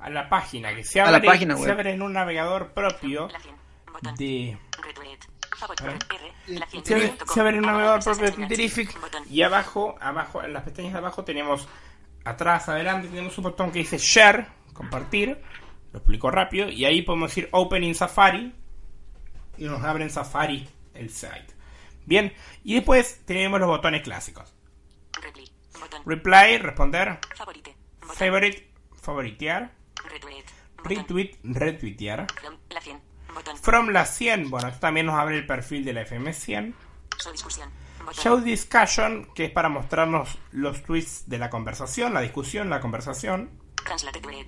[0.00, 1.70] a la página, que se A abre, la página se web.
[1.72, 3.54] abre en un navegador propio La 100,
[3.92, 4.14] botón.
[4.16, 4.58] de...
[4.82, 5.18] Retweet,
[5.66, 8.98] 100, Se se abre un navegador R6 propio de Twitterific
[9.30, 11.68] y abajo, abajo, en las pestañas de abajo tenemos
[12.24, 15.40] atrás, adelante, tenemos un botón que dice Share, compartir,
[15.92, 18.54] lo explico rápido, y ahí podemos decir Open in Safari
[19.58, 21.54] y nos abre en Safari el site.
[22.06, 22.32] Bien,
[22.64, 24.54] y después tenemos los botones clásicos.
[25.20, 25.44] Reply,
[25.78, 26.02] botón.
[26.06, 28.16] Reply, responder, Favorite, botón.
[28.16, 29.72] favorite, favoritear,
[30.04, 30.44] Retweet,
[30.84, 32.26] retweet, retuitear.
[32.40, 33.09] From, la 100, botón.
[33.62, 36.74] From la 100, bueno, esto también nos abre el perfil de la FM100.
[38.12, 43.50] Show Discussion, que es para mostrarnos los tweets de la conversación, la discusión, la conversación.
[43.84, 44.46] Translate tweet.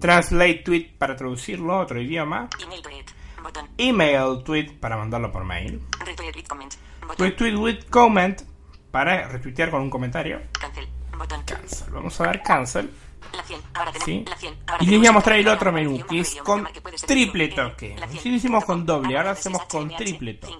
[0.00, 2.48] Translate tweet para traducirlo a otro idioma.
[2.60, 3.04] Email tweet,
[3.42, 3.68] botón.
[3.78, 5.80] Email tweet para mandarlo por mail.
[6.04, 6.74] Retweet with comment.
[7.18, 8.42] Retweet with comment
[8.90, 10.40] para retuitear con un comentario.
[10.58, 11.42] Cancel, botón.
[11.44, 11.92] Cancel.
[11.92, 12.90] Vamos a dar cancel.
[13.32, 14.24] La 100, ahora tenemos ¿sí?
[14.28, 14.58] la 100.
[14.66, 16.66] Ahora Y les voy a mostrar el otro menú, que es con
[17.06, 17.96] triple toque.
[17.98, 20.54] la 100, Sí lo hicimos con doble, ahora hacemos con 26 triple toque.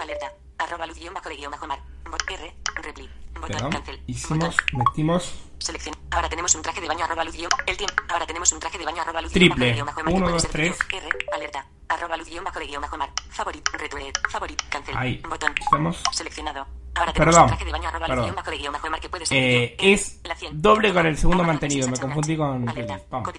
[0.00, 1.80] Alerta, arroba luz guion bajo de guion bajo mar.
[2.28, 3.08] R, reply,
[3.40, 4.00] botón, cancel.
[4.06, 4.78] hicimos, botón.
[4.88, 5.94] metimos Selección.
[6.10, 7.50] Ahora tenemos un traje de baño arroba luz guion.
[7.66, 7.94] El tiempo.
[8.08, 9.72] Ahora tenemos un traje de baño arroba luz Triple.
[9.72, 10.78] guion bajo de guion bajo mar que Uno, puede dos, ser tres.
[10.78, 10.98] tuyo.
[11.06, 13.10] R, alerta, arroba luz guion bajo de guion bajo mar.
[13.30, 14.94] Favorit, retweet, favorit, cancel.
[14.96, 15.22] Ahí.
[15.28, 15.54] Botón.
[15.58, 16.02] Estamos.
[16.12, 16.66] Seleccionado.
[16.96, 18.34] Ahora tenemos Perdón, un traje de baño arroba perdón.
[18.36, 21.16] bajo de guion bajo mar que puede ser Eh, es la 100, doble con el
[21.18, 23.32] segundo mantenido, me 26 confundí con- Alerta, vamos.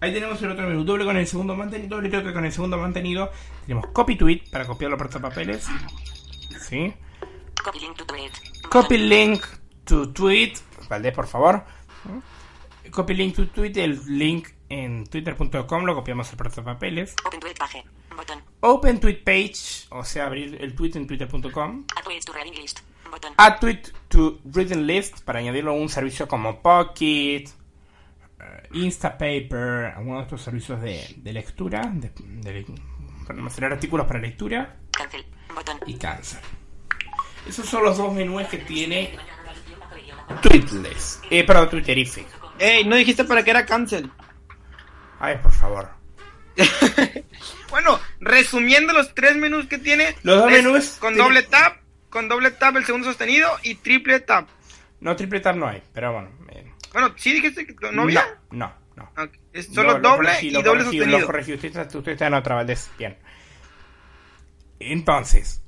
[0.00, 2.78] Ahí tenemos el otro menú, doble con el segundo mantenido, doble toque con el segundo
[2.78, 3.30] mantenido.
[3.66, 5.66] Tenemos copy tweet para copiar los portapapeles.
[6.68, 6.94] ¿Sí?
[7.66, 8.32] Copy link to tweet.
[8.70, 9.42] Copy link
[9.84, 10.54] to tweet.
[10.88, 11.64] Valdés, por favor.
[12.92, 17.14] Copy link to tweet, el link en twitter.com, lo copiamos al portapapeles.
[17.26, 17.84] Open tweet page.
[18.16, 18.42] Botón.
[18.60, 21.84] Open tweet page, o sea, abrir el tweet en twitter.com.
[21.96, 22.80] Add tweets to reading list.
[23.10, 23.34] Botón.
[23.36, 30.18] Add tweet to reading list para añadirlo a un servicio como Pocket, eh, Instapaper, alguno
[30.18, 32.64] de estos servicios de, de lectura, de, de-
[33.26, 35.26] para almacenar artículos para lectura Cancel.
[35.54, 35.78] Botón.
[35.86, 36.38] y Cancel.
[37.48, 39.16] Esos son los dos menús que tiene
[40.42, 41.20] Tweetless.
[41.30, 42.26] Eh, perdón, Twitterific.
[42.58, 44.10] Ey, no dijiste para qué era cancel.
[45.20, 45.90] Ay, por favor.
[47.68, 50.14] Bueno, resumiendo los tres menús que tiene.
[50.22, 51.78] Los dos menús Con doble tap,
[52.08, 54.48] con doble tap el segundo sostenido y triple tap.
[55.00, 56.30] No, triple tap no hay, pero bueno.
[56.52, 58.24] eh, Bueno, sí dijiste que no había.
[58.52, 59.10] No, no.
[59.16, 59.24] no.
[59.24, 61.18] Ok, Es solo Lo- lo doble corregí, y lo doble corregí, sostenido.
[61.18, 61.52] Lo corregí.
[61.54, 62.88] Usted, usted está en otra, Valdés.
[62.96, 63.18] Bien.
[64.78, 65.62] Entonces,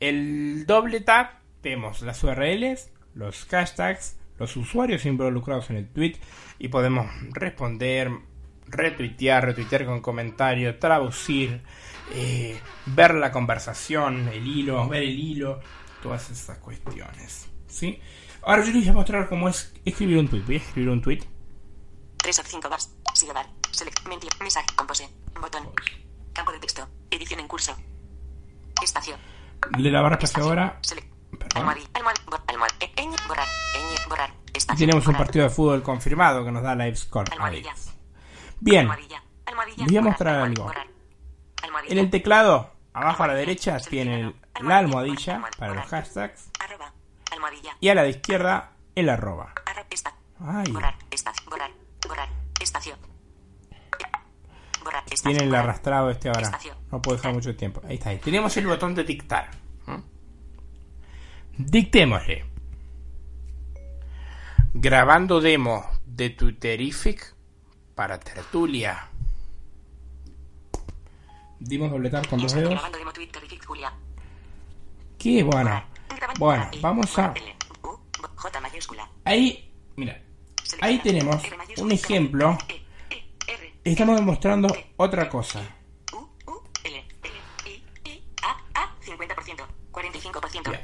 [0.00, 6.16] el doble tap, vemos las URLs, los hashtags, los usuarios involucrados en el tweet
[6.58, 8.10] y podemos responder,
[8.66, 11.62] retuitear, retuitear con comentario, traducir,
[12.14, 15.60] eh, ver la conversación, el hilo, ver el hilo,
[16.02, 17.48] todas esas cuestiones.
[17.66, 18.00] ¿sí?
[18.42, 20.42] Ahora yo les voy a mostrar cómo es escribir un tweet.
[20.42, 21.20] Voy a escribir un tweet.
[22.18, 22.90] 3 of 5 bars.
[23.14, 23.46] Sidebar.
[23.72, 24.06] Select.
[24.06, 24.30] Mentir.
[24.40, 24.66] Mensaje.
[24.76, 25.08] Compose.
[25.40, 25.68] Botón.
[26.32, 26.88] Campo de texto.
[27.10, 27.76] Edición en curso.
[28.82, 29.16] Espacio.
[29.78, 30.80] Le la barra espaciadora.
[34.74, 37.30] Y tenemos un partido de fútbol confirmado que nos da live score.
[37.32, 37.70] Almohadilla.
[37.70, 37.94] Alex.
[38.60, 38.88] Bien,
[39.78, 40.72] voy a mostrar algo.
[41.88, 45.42] en el teclado, abajo a la derecha, tiene la almohadilla.
[45.58, 46.50] para los hashtags.
[47.80, 49.52] Y a la izquierda el arroba.
[50.40, 50.96] Ay, Borrar.
[51.10, 51.48] Espacio.
[51.48, 51.70] Borrar.
[52.06, 52.28] Borrar.
[52.60, 52.96] Espacio.
[52.96, 53.08] Borrar.
[53.70, 54.16] Espacio.
[55.22, 56.58] Tiene el arrastrado este ahora.
[56.90, 57.80] No puedo dejar mucho tiempo.
[57.86, 58.10] Ahí está.
[58.10, 58.18] ahí.
[58.18, 59.50] Tenemos el botón de dictar.
[59.86, 60.00] ¿Mm?
[61.58, 62.44] Dictémosle.
[64.74, 67.34] Grabando demo de Twitterific
[67.94, 69.08] para Tertulia.
[71.58, 72.80] dimos doble tap con dos dedos.
[75.18, 75.82] Qué bueno.
[76.38, 77.34] Bueno, vamos a...
[79.24, 80.22] Ahí, mira,
[80.80, 81.42] ahí tenemos
[81.78, 82.56] un ejemplo.
[83.86, 84.66] Estamos demostrando
[84.96, 85.60] otra cosa.
[86.12, 87.34] U, U, L, L,
[87.66, 90.70] I, I, A, A, 50%, 45%.
[90.70, 90.80] Bien.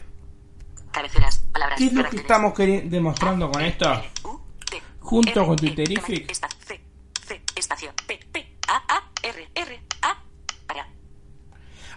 [0.92, 3.92] Cabeceras, palabras, ¿Qué es lo que estamos demostrando con esto?
[3.92, 4.40] L, U,
[4.70, 6.32] T, Junto R, con Twitterific.
[6.32, 6.80] C,
[7.26, 10.22] C, espacio, P, P, A, A, R, R, A,
[10.68, 10.88] para.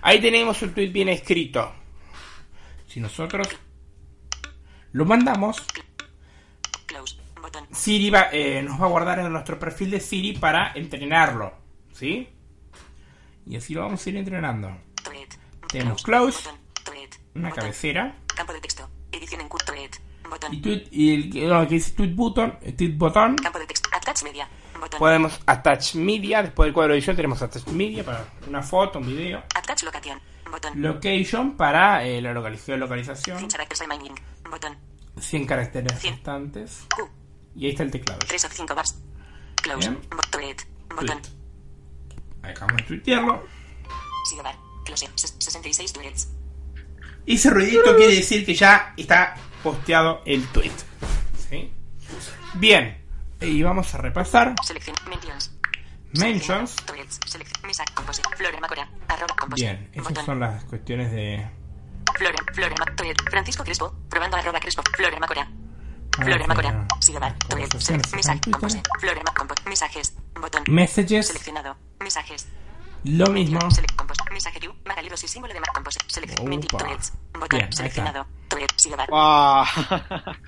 [0.02, 1.72] Ahí tenemos el tweet bien escrito.
[2.88, 3.48] Si nosotros
[4.94, 5.64] lo mandamos,
[6.88, 7.68] Close, botón.
[7.72, 11.54] Siri va, eh, nos va a guardar en nuestro perfil de Siri para entrenarlo.
[11.94, 12.28] ¿Sí?
[13.46, 14.76] Y así lo vamos a ir entrenando.
[15.04, 15.28] Tweet.
[15.70, 16.60] Tenemos close, Botón.
[16.84, 17.10] Tweet.
[17.36, 17.62] Una Botón.
[17.64, 18.16] cabecera.
[18.36, 18.90] Campo de texto.
[19.12, 19.50] Edición en.
[19.50, 19.92] Tweet.
[20.30, 20.54] Botón.
[20.54, 23.36] Y, tweet, y el que- no, que dice tweet button, eh, tweet botón.
[23.36, 23.90] Campo de texto.
[23.94, 24.50] Attach media.
[24.80, 25.00] Botón.
[25.00, 26.42] Podemos attach media.
[26.42, 29.44] Después del cuadro de edición tenemos attach media para una foto, un video.
[29.56, 30.20] Attach locación.
[30.52, 30.82] Botón.
[30.82, 33.38] Location para eh, la localiz- geolocalización.
[33.38, 34.16] 100 characters mining.
[34.50, 34.78] Botón.
[35.20, 36.16] 100 caracteres Cien.
[36.16, 36.86] restantes.
[36.96, 37.08] Q.
[37.56, 38.20] Y ahí está el teclado.
[38.28, 38.96] 3 of 5 bars.
[39.62, 39.90] Close.
[39.90, 40.00] Bien.
[40.32, 40.56] Tweet.
[40.96, 41.22] Botón.
[42.44, 43.44] Acabamos de tuitearlo.
[44.30, 44.56] Sigue bar.
[44.86, 45.08] Close.
[45.16, 46.28] Ses- 66 tweets.
[47.26, 50.72] Y ese ruidito quiere decir que ya está posteado el tweet.
[51.50, 51.72] ¿Sí?
[52.56, 53.02] Bien.
[53.42, 54.54] Y vamos a repasar.
[54.64, 54.96] Selección.
[55.10, 55.52] Mentions.
[56.20, 56.76] Mentions.
[59.56, 61.46] Bien, esas son las cuestiones de.
[62.16, 62.36] Flore.
[62.54, 62.76] Flore.
[62.80, 63.16] Ma- Tweet.
[63.30, 63.94] Francisco Crespo.
[64.10, 64.84] Probando arroba Crespo.
[64.96, 65.48] Flore Macora.
[66.16, 66.72] Flore sí, Macora.
[66.72, 66.88] no.
[67.02, 67.34] Sigue bar.
[67.40, 67.50] Tweet.
[67.50, 68.40] Conversaciones Selec- están en Mensaje.
[68.40, 68.60] Twitter.
[68.62, 68.82] Compose.
[69.00, 70.14] Flore Ma- compo- Mensajes.
[70.40, 70.64] Botón.
[70.68, 71.28] Messages.
[71.28, 71.76] Seleccionado.
[72.00, 72.48] Mensajes.
[73.04, 73.60] Lo mismo.
[73.72, 74.22] Select compose.
[74.32, 74.74] Mensaje you.
[74.86, 76.00] Margalidos y símbolo de Mac compose.
[76.08, 76.40] Select.
[76.40, 76.50] Opa.
[76.50, 76.68] Menti.
[76.68, 77.14] Tweets.
[77.40, 77.72] Botón.
[77.72, 78.26] Seleccionado.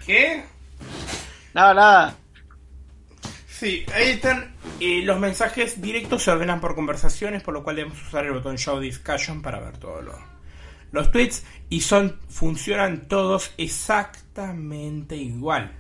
[0.06, 0.46] ¿Qué?
[1.54, 2.16] nada, nada.
[3.50, 4.56] Sí, ahí están.
[4.80, 8.56] eh, los mensajes directos se ordenan por conversaciones, por lo cual debemos usar el botón
[8.58, 10.16] Show Discussion para ver todos los,
[10.92, 11.46] los tweets.
[11.70, 15.72] Y son funcionan todos exactamente igual.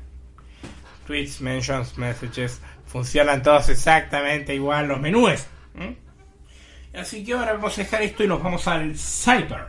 [1.05, 5.45] Tweets, mentions, messages, funcionan todos exactamente igual los menús.
[5.75, 5.97] ¿m?
[6.93, 9.67] Así que ahora vamos a dejar esto y nos vamos al Cyber.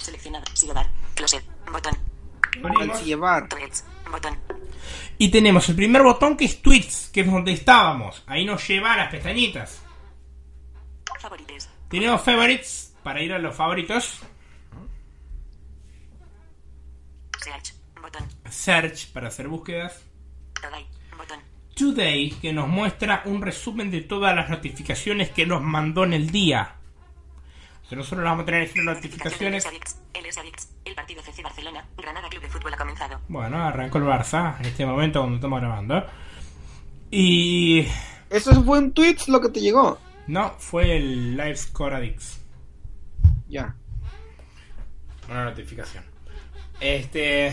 [0.00, 0.44] Seleccionado.
[0.54, 0.86] Sigue bar.
[1.14, 1.42] Close.
[1.70, 1.96] Botón.
[3.04, 3.48] Llevar.
[3.48, 3.84] Tweets.
[4.10, 4.38] Botón.
[5.18, 8.22] Y tenemos el primer botón que es Tweets, que es donde estábamos.
[8.26, 9.82] Ahí nos lleva a las pestañitas.
[11.18, 11.68] Favorites.
[11.88, 14.20] Tenemos favorites para ir a los favoritos.
[17.42, 17.74] Search.
[18.00, 18.24] Botón.
[18.50, 20.04] Search para hacer búsquedas.
[20.60, 20.86] Today.
[21.16, 21.40] Botón.
[21.76, 26.30] Today que nos muestra un resumen de todas las notificaciones que nos mandó en el
[26.30, 26.76] día.
[27.90, 29.64] Nosotros vamos a tener estas notificaciones.
[30.14, 30.68] LS Addicts.
[30.84, 31.84] El partido FC Barcelona.
[31.96, 33.20] Granada Club de Fútbol ha comenzado.
[33.28, 36.06] Bueno, arrancó el Barça en este momento cuando estamos grabando.
[37.10, 37.86] Y
[38.30, 39.98] Eso fue un tweet lo que te llegó.
[40.28, 42.40] no, fue el Live Score Addicts.
[43.48, 43.74] Ya.
[45.28, 46.04] Una notificación.
[46.80, 47.52] Este.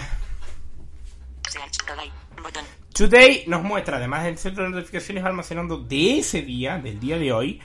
[2.94, 3.44] Today.
[3.46, 7.62] Nos muestra, además del centro de notificaciones, almacenando de ese día, del día de hoy,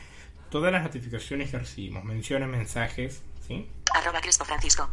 [0.51, 3.67] todas las notificaciones que recibimos, menciones, mensajes, ¿sí?
[3.95, 4.91] Arroba Crespo Francisco.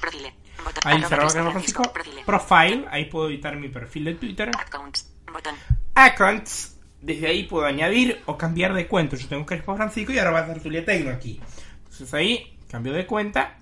[0.00, 0.32] Profile.
[0.64, 0.82] Botón.
[0.84, 2.22] Ahí arroba Crespo Francisco, Profile.
[2.24, 4.50] profile, ahí puedo editar mi perfil de Twitter.
[4.58, 5.12] Accounts.
[5.30, 5.54] Botón.
[5.94, 9.16] Accounts, desde ahí puedo añadir o cambiar de cuenta.
[9.16, 11.40] Yo tengo Crespo Francisco y ahora va a Tertulia Tecno aquí.
[11.84, 13.59] Entonces ahí cambio de cuenta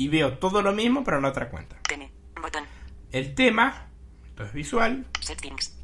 [0.00, 1.76] y veo todo lo mismo pero en otra cuenta.
[2.40, 2.64] Botón.
[3.12, 3.86] El tema,
[4.28, 5.76] esto es visual, Settings.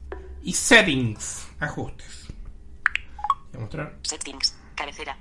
[0.43, 2.29] y settings, ajustes.
[3.53, 4.57] Voy a mostrar, Settings.
[4.75, 5.19] Cabecera.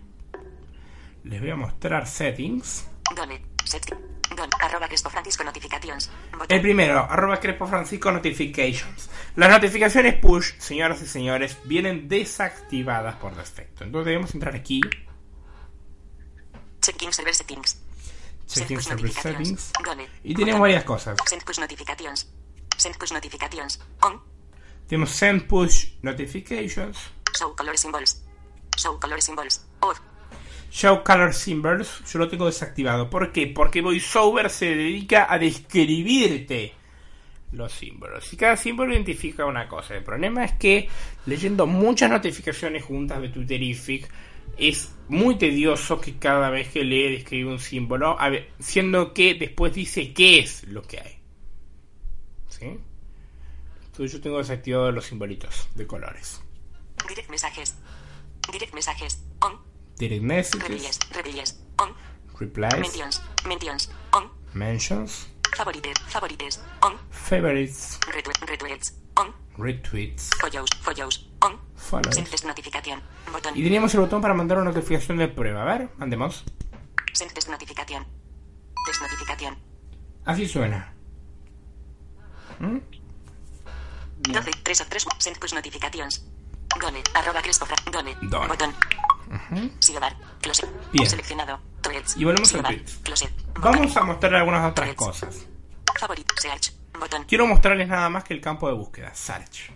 [1.26, 2.88] les voy a mostrar settings.
[3.14, 3.42] Done.
[3.66, 4.00] Settings.
[4.34, 4.50] Don.
[4.62, 6.10] Arroba Crespo Francisco Notifications.
[6.32, 6.48] Botón.
[6.50, 9.10] El primero, arroba Crespo Francisco Notifications.
[9.36, 13.84] Las notificaciones push, señoras y señores, vienen desactivadas por defecto.
[13.84, 14.80] Entonces debemos entrar aquí,
[16.82, 17.85] Checking Server Settings.
[18.46, 18.86] Settings.
[18.86, 19.74] Settings,
[20.24, 21.18] y tenemos varias cosas.
[21.26, 22.28] Send push notifications.
[22.78, 23.80] Send push notifications.
[24.02, 24.22] On.
[24.88, 26.98] Tenemos Send Push Notifications,
[27.36, 28.24] Show color symbols.
[28.78, 29.66] Show color symbols.
[29.80, 30.00] Off.
[30.70, 33.10] Show Color Symbols, yo lo tengo desactivado.
[33.10, 33.48] ¿Por qué?
[33.48, 36.74] Porque VoiceOver se dedica a describirte
[37.54, 38.32] los símbolos.
[38.34, 39.96] Y cada símbolo identifica una cosa.
[39.96, 40.90] El problema es que
[41.28, 44.10] leyendo muchas notificaciones juntas de Twitterific
[44.58, 49.34] es muy tedioso que cada vez que lee describe un símbolo, a ver, siendo que
[49.36, 51.20] después dice qué es lo que hay.
[52.50, 52.80] ¿Sí?
[53.86, 56.42] Entonces yo tengo desactivados los simbolitos de colores.
[57.08, 57.76] Direct mensajes.
[58.52, 59.24] Direct mensajes.
[59.42, 59.60] On.
[59.98, 61.00] Direct messages, Revilles.
[61.12, 61.62] Revilles.
[61.78, 61.94] On.
[62.40, 63.22] replies, Mentions.
[63.48, 63.90] Mentions.
[64.12, 64.30] On.
[64.54, 66.00] mentions, Favorites.
[66.10, 66.62] Favorites.
[66.82, 66.98] On.
[67.12, 68.94] favorites, Retwe- retweets.
[69.18, 69.34] On.
[69.58, 70.70] retweets, Follows.
[70.82, 71.30] Follows.
[71.42, 71.58] On.
[71.76, 72.16] follows.
[72.30, 73.02] Test notificación.
[73.32, 73.56] Botón.
[73.58, 75.62] Y teníamos el botón para mandar una notificación de prueba.
[75.62, 76.44] A ver, mandemos.
[77.14, 78.06] Test notificación.
[78.86, 79.58] Test notificación.
[80.26, 80.94] Así suena.
[82.60, 82.78] ¿Mm?
[84.32, 84.52] 12.
[84.64, 85.06] 3 of 3.
[85.20, 86.26] Send push notifications.
[86.80, 87.02] Done.
[87.14, 87.76] Arroba Crespofra.
[87.92, 88.16] Done.
[88.24, 88.48] Done.
[88.48, 88.74] Botón.
[89.80, 90.16] Sigobar.
[90.42, 90.70] Closet.
[90.92, 91.10] Bien.
[91.10, 91.60] Seleccionado.
[91.82, 92.18] Threads.
[92.18, 92.64] Y volvemos a.
[93.60, 95.46] Vamos a mostrarle algunas otras cosas.
[96.00, 96.34] Favorite.
[96.42, 96.74] Search.
[97.00, 97.24] Botón.
[97.26, 99.72] Quiero mostrarles nada más que el campo de búsqueda, Search.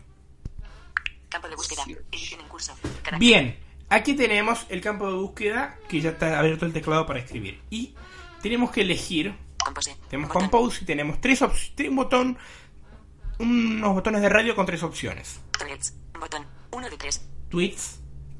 [1.29, 1.83] Campo de búsqueda.
[2.11, 2.73] Edición en curso.
[3.03, 3.19] Carácter.
[3.19, 3.59] Bien,
[3.89, 7.61] aquí tenemos el campo de búsqueda que ya está abierto el teclado para escribir.
[7.69, 7.95] Y
[8.41, 9.95] tenemos que elegir, Compose.
[10.09, 10.49] tenemos Botón.
[10.49, 12.37] Compose y tenemos tres opciones, un botón,
[13.39, 15.39] unos botones de radio con tres opciones.
[15.51, 15.93] Threads.
[16.19, 16.45] Botón.
[16.71, 17.21] 1 de 3.
[17.49, 17.99] Tweets,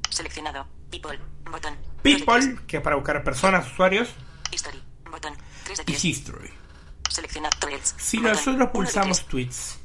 [0.09, 0.67] Seleccionado.
[0.91, 1.19] People.
[1.49, 1.75] Botón.
[2.01, 4.09] People, que es para buscar personas, usuarios,
[4.43, 4.53] tres.
[4.55, 4.83] History.
[5.09, 5.33] Botón.
[5.65, 6.05] 3 de y 3.
[6.05, 6.49] History.
[7.09, 7.57] Seleccionado.
[7.59, 7.95] Threads.
[7.97, 8.31] Si Botón.
[8.33, 9.77] nosotros pulsamos tweets,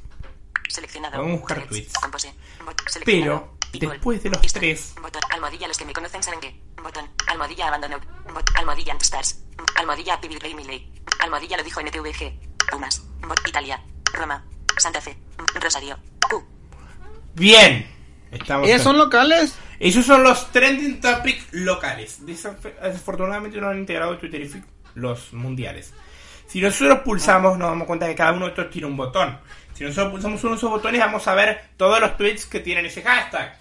[0.69, 1.17] Seleccionado.
[1.17, 1.69] Podemos buscar Threads.
[1.71, 1.93] tweets.
[1.99, 2.33] Compose.
[2.65, 2.81] Bot-.
[3.05, 4.67] Pero, después de los History.
[4.73, 5.21] tres- Botón.
[5.31, 5.67] Almohadilla.
[5.67, 6.59] Los que me conocen saben que.
[6.81, 7.09] Botón.
[7.27, 7.99] Almohadilla abandonó.
[8.33, 8.49] Bot.
[8.55, 9.39] Almohadilla Stars.
[9.75, 10.91] Almohadilla Pivid Rey Milley.
[11.19, 12.33] Almohadilla lo dijo NTVG.
[12.71, 13.01] Pumas.
[13.27, 13.39] Bot.
[13.47, 13.81] Italia.
[14.13, 14.43] Roma.
[14.77, 15.17] Santa Fe.
[15.61, 15.97] Rosario.
[16.29, 16.43] Q.
[17.35, 17.91] bien.
[18.31, 19.55] Estamos ¿Ellos son locales?
[19.79, 22.21] Esos son los trending topics locales.
[22.25, 24.63] Desaf- Desafortunadamente no han integrado Twitter y
[24.95, 25.93] los mundiales.
[26.47, 29.39] Si nosotros pulsamos, nos damos cuenta que cada uno de estos tiene un botón.
[29.73, 32.85] Si nosotros pulsamos uno de esos botones, vamos a ver todos los tweets que tienen
[32.85, 33.57] ese hashtag.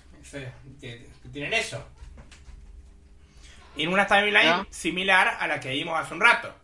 [0.81, 1.85] Que, que tienen eso.
[3.77, 4.67] En una timeline Ya.
[4.71, 6.55] similar a la que vimos hace un rato.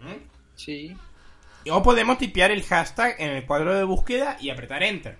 [0.00, 0.28] ¿Mm?
[0.56, 0.96] Sí.
[1.70, 5.16] O podemos tipear el hashtag en el cuadro de búsqueda y apretar enter.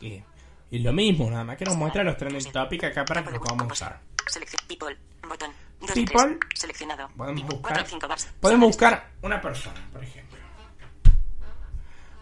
[0.00, 0.24] Que
[0.70, 3.40] es lo mismo, nada más que nos muestra los trending topics acá para que lo
[3.40, 4.00] podamos usar.
[4.26, 4.62] Selección.
[4.66, 4.96] People.
[5.28, 5.50] Botón.
[5.86, 6.28] 2 People.
[6.28, 6.60] de 3.
[6.60, 7.08] Seleccionado.
[7.16, 8.28] Podemos buscar, 4 de 5 bars.
[8.40, 10.38] podemos buscar una persona, por ejemplo.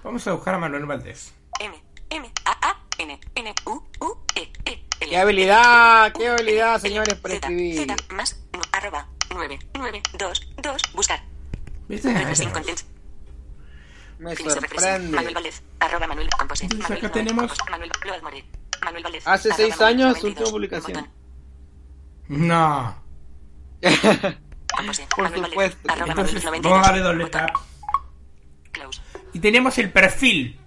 [0.02, 1.32] Vamos a buscar a Manuel Valdés.
[1.60, 1.74] M.
[2.10, 2.30] M.
[2.44, 2.70] A.
[2.70, 2.80] A.
[2.98, 3.18] N.
[3.34, 3.54] N.
[3.66, 3.82] U.
[4.00, 4.18] U.
[4.34, 4.52] E.
[4.66, 4.84] E.
[5.00, 5.10] L.
[5.10, 6.12] ¡Qué habilidad!
[6.12, 7.86] ¡Qué habilidad, señores, para escribir!
[7.86, 8.40] Z, más,
[8.72, 11.22] arroba, 9, 9, 2, 2, buscar.
[11.88, 12.12] ¿Viste?
[14.18, 15.10] Me sorprende.
[15.16, 16.64] Manuel Valdez, arroba Manuel Compose.
[16.64, 19.22] Entonces Manuel acá tenemos- Manuel.
[19.24, 21.10] Hace seis años su 92, última publicación.
[22.28, 23.03] No.
[25.16, 25.92] Por supuesto.
[25.92, 27.50] arroba Entonces, Manuel vamos a 92, darle doble tap.
[29.32, 30.58] Y tenemos el perfil,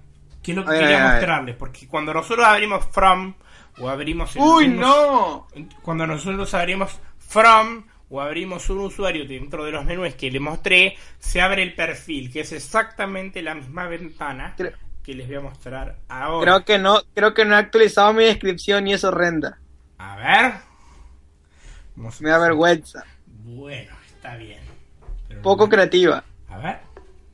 [0.41, 1.55] que es lo que quería mostrarles.
[1.55, 3.33] Porque cuando nosotros abrimos from
[3.79, 5.47] o abrimos el ¡Uy, no!
[5.81, 10.97] Cuando nosotros abrimos from o abrimos un usuario dentro de los menús que le mostré,
[11.19, 14.71] se abre el perfil, que es exactamente la misma ventana Creo-
[15.03, 16.51] que les voy a mostrar ahora.
[16.51, 19.57] Creo que no, creo que no he actualizado mi descripción y es horrenda.
[19.97, 20.53] A ver.
[21.97, 23.03] Vamos a- Me da vergüenza.
[23.25, 24.61] Bueno, está bien.
[25.27, 26.23] Pero Poco no- creativa.
[26.47, 26.79] A ver.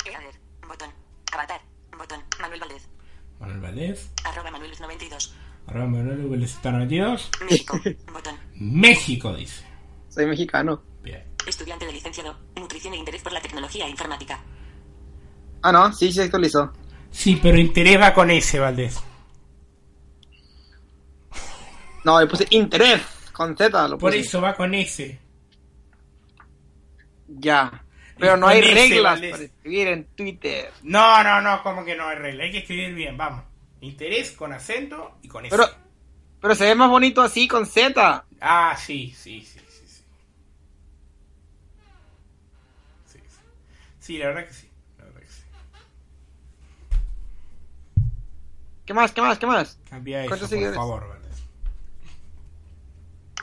[0.06, 0.36] Header,
[0.68, 0.90] botón.
[1.32, 1.62] Avatar,
[1.98, 2.20] botón.
[2.40, 2.88] Manuel Valdez,
[3.40, 4.12] Manuel Valdés.
[4.24, 5.34] arroba Manuel 92.
[5.68, 7.30] Arroba Manuel Valdés está 92.
[7.50, 7.80] México,
[8.12, 8.36] botón.
[8.56, 9.64] México dice.
[10.10, 10.82] Soy mexicano.
[11.04, 11.24] Bien.
[11.46, 14.40] Estudiante de licenciado, nutrición e interés por la tecnología e informática.
[15.62, 16.72] Ah, no, sí se actualizó.
[17.12, 19.00] Sí, pero interés va con ese, Valdés.
[22.04, 23.02] No, le puse interés
[23.34, 23.88] con Z.
[23.88, 24.20] Lo Por puse.
[24.20, 25.20] eso va con ese.
[27.28, 27.84] Ya.
[28.18, 29.32] Pero no hay reglas Valdés.
[29.32, 30.72] para escribir en Twitter.
[30.84, 32.44] No, no, no, como que no hay regla.
[32.44, 33.44] Hay que escribir bien, vamos.
[33.82, 35.58] Interés con acento y con ese.
[35.58, 35.68] Pero,
[36.40, 38.26] pero se ve más bonito así con Z.
[38.40, 40.04] Ah, sí, sí, sí, sí, sí.
[43.08, 43.40] Sí, sí.
[44.00, 44.70] Sí, la verdad que sí.
[45.00, 45.42] La verdad que sí.
[48.86, 49.12] ¿Qué más?
[49.12, 49.40] ¿Qué más?
[49.40, 49.80] ¿Qué más?
[49.90, 51.13] Cambia eso, ¿Cuántos por favor,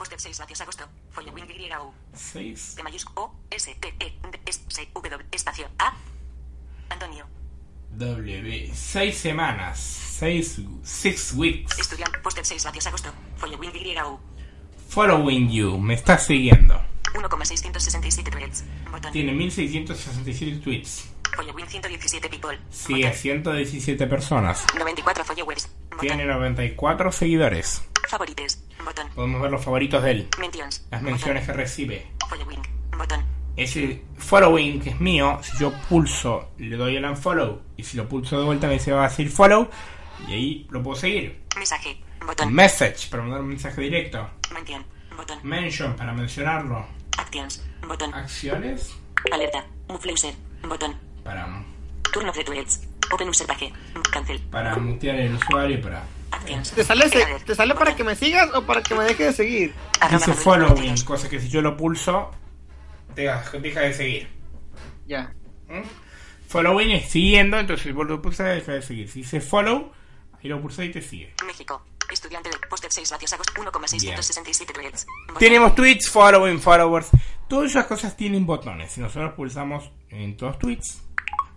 [0.00, 0.88] Poster 6 vatios agosto.
[1.10, 1.92] Following YU.
[2.14, 2.74] Seis.
[2.74, 5.94] De mayúsculo O, S, T, E, D, S, C, W, espacio, A.
[6.88, 7.26] Antonio.
[7.98, 8.70] W.
[8.74, 9.78] Seis semanas.
[9.78, 10.58] Seis.
[10.82, 11.78] Six weeks.
[11.78, 12.18] Estudiante.
[12.20, 13.12] Poster 6 vatios agosto.
[13.36, 14.18] Following YU.
[14.88, 15.76] Following you.
[15.78, 16.80] Me está siguiendo.
[17.14, 18.64] 1,667 threads.
[18.90, 19.12] Botón.
[19.12, 21.10] Tiene 1667 tweets.
[21.36, 22.58] Following 117 people.
[22.70, 23.18] Sigue Botón.
[23.18, 24.64] 117 personas.
[24.78, 25.68] 94 followers.
[25.90, 25.98] Botón.
[26.00, 27.82] Tiene 94 seguidores.
[28.10, 28.60] Favorites.
[28.84, 29.08] Botón.
[29.14, 30.28] Podemos ver los favoritos de él.
[30.40, 30.84] Mentions.
[30.90, 32.06] Las menciones que recibe.
[32.28, 32.60] Following.
[32.98, 33.24] Botón.
[33.56, 37.62] Ese following que es mío, si yo pulso, le doy el unfollow.
[37.76, 39.70] Y si lo pulso de vuelta, me dice va a decir follow.
[40.26, 41.40] Y ahí lo puedo seguir.
[41.54, 42.00] Mensaje.
[42.26, 42.52] Botón.
[42.52, 44.28] Message para mandar un mensaje directo.
[44.52, 44.84] Mention.
[45.16, 45.38] Botón.
[45.44, 46.84] Mention para mencionarlo.
[47.16, 47.64] Actions.
[47.86, 48.12] Botón.
[48.12, 48.96] Acciones
[49.30, 49.64] Alerta.
[49.88, 50.34] Mufle user.
[50.68, 50.96] Botón.
[51.22, 51.46] para,
[52.12, 52.88] Turn of the threads.
[53.12, 53.72] Open user page.
[54.12, 54.40] Cancel.
[54.50, 56.02] para mutear el usuario y para.
[56.74, 57.26] ¿Te sale, se-.
[57.44, 59.74] ¿Te sale para que me sigas o para que me deje de seguir?
[60.10, 61.04] Dice following, 92.
[61.04, 62.30] cosa que si yo lo pulso,
[63.14, 64.28] te deja deja de seguir.
[65.06, 65.32] Ya.
[65.68, 65.82] ¿Mm?
[66.48, 69.08] Following es siguiendo, entonces vos lo pulsas y deja de seguir.
[69.08, 69.92] Si dice follow,
[70.42, 71.34] ahí lo pulsas y te sigue.
[71.46, 71.82] México.
[72.10, 75.06] Estudiante de posted 6 vatios agosto 1,667 tweets.
[75.28, 75.38] Botón.
[75.38, 77.08] Tenemos tweets, following, followers.
[77.48, 78.90] Todas esas cosas tienen botones.
[78.90, 81.02] Si nosotros pulsamos en todos tweets,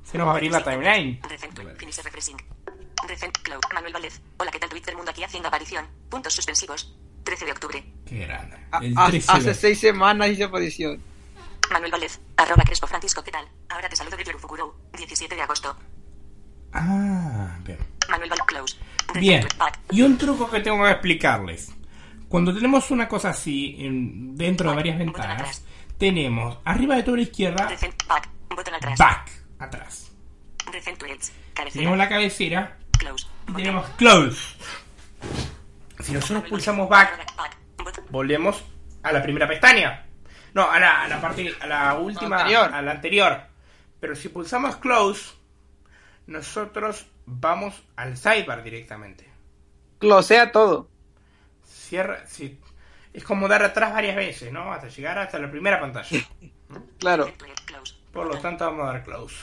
[0.04, 1.20] se nos va a abrir la timeline.
[3.08, 3.62] Recent cloud.
[3.74, 4.22] Manuel Valdez.
[4.38, 4.70] Hola, ¿qué tal?
[4.70, 5.86] Tweet del mundo aquí haciendo aparición.
[6.10, 6.96] Puntos suspensivos.
[7.24, 7.84] 13 de octubre.
[8.06, 8.58] Qué grande.
[8.72, 11.02] A- El a- 13 hace seis semanas hice aparición.
[11.72, 12.20] Manuel Valdez.
[12.38, 13.48] Arroba Crespo Francisco, ¿qué tal?
[13.70, 14.76] Ahora te saludo de Yorufukuro.
[14.98, 15.76] 17 de agosto.
[16.74, 17.78] Ah, bien.
[18.10, 18.46] Manuel Valdez.
[18.48, 18.78] Close.
[19.20, 19.46] Bien.
[19.92, 21.72] Y un truco que tengo que explicarles.
[22.28, 25.64] Cuando tenemos una cosa así en- dentro de varias ventanas,
[25.98, 28.30] tenemos arriba de toda la izquierda Recent back.
[28.50, 28.98] Botón atrás.
[28.98, 30.12] back, atrás.
[31.72, 33.28] Tenemos la cabecera Close.
[33.56, 34.56] tenemos close.
[36.00, 37.26] Si nosotros pulsamos back,
[38.10, 38.64] volvemos
[39.04, 40.06] a la primera pestaña.
[40.54, 42.74] No, a la, a la parte, a la última, anterior.
[42.74, 43.42] a la anterior.
[44.00, 45.34] Pero si pulsamos close,
[46.28, 49.30] nosotros vamos al sidebar directamente.
[50.00, 50.90] Closea todo.
[51.66, 52.60] Cierra, sí.
[53.14, 54.72] Es como dar atrás varias veces, ¿no?
[54.72, 56.20] Hasta llegar hasta la primera pantalla.
[56.98, 57.32] Claro.
[58.12, 59.36] Por lo tanto, vamos a dar close.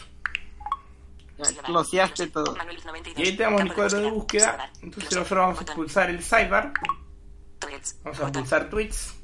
[1.65, 2.55] Closeaste todo.
[2.57, 3.19] Manuel 92.
[3.25, 4.71] Y ahí tenemos el cuadro de búsqueda.
[4.83, 6.73] Entonces nosotros vamos a pulsar el sidebar.
[8.05, 9.15] Vamos a pulsar tweets.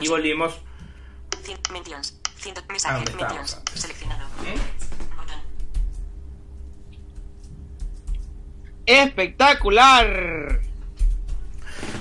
[0.00, 0.54] Y volvimos.
[4.44, 4.58] ¿eh?
[9.26, 10.60] ¡Espectacular!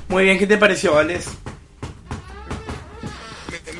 [0.08, 1.28] Muy bien, ¿qué te pareció, Valdés?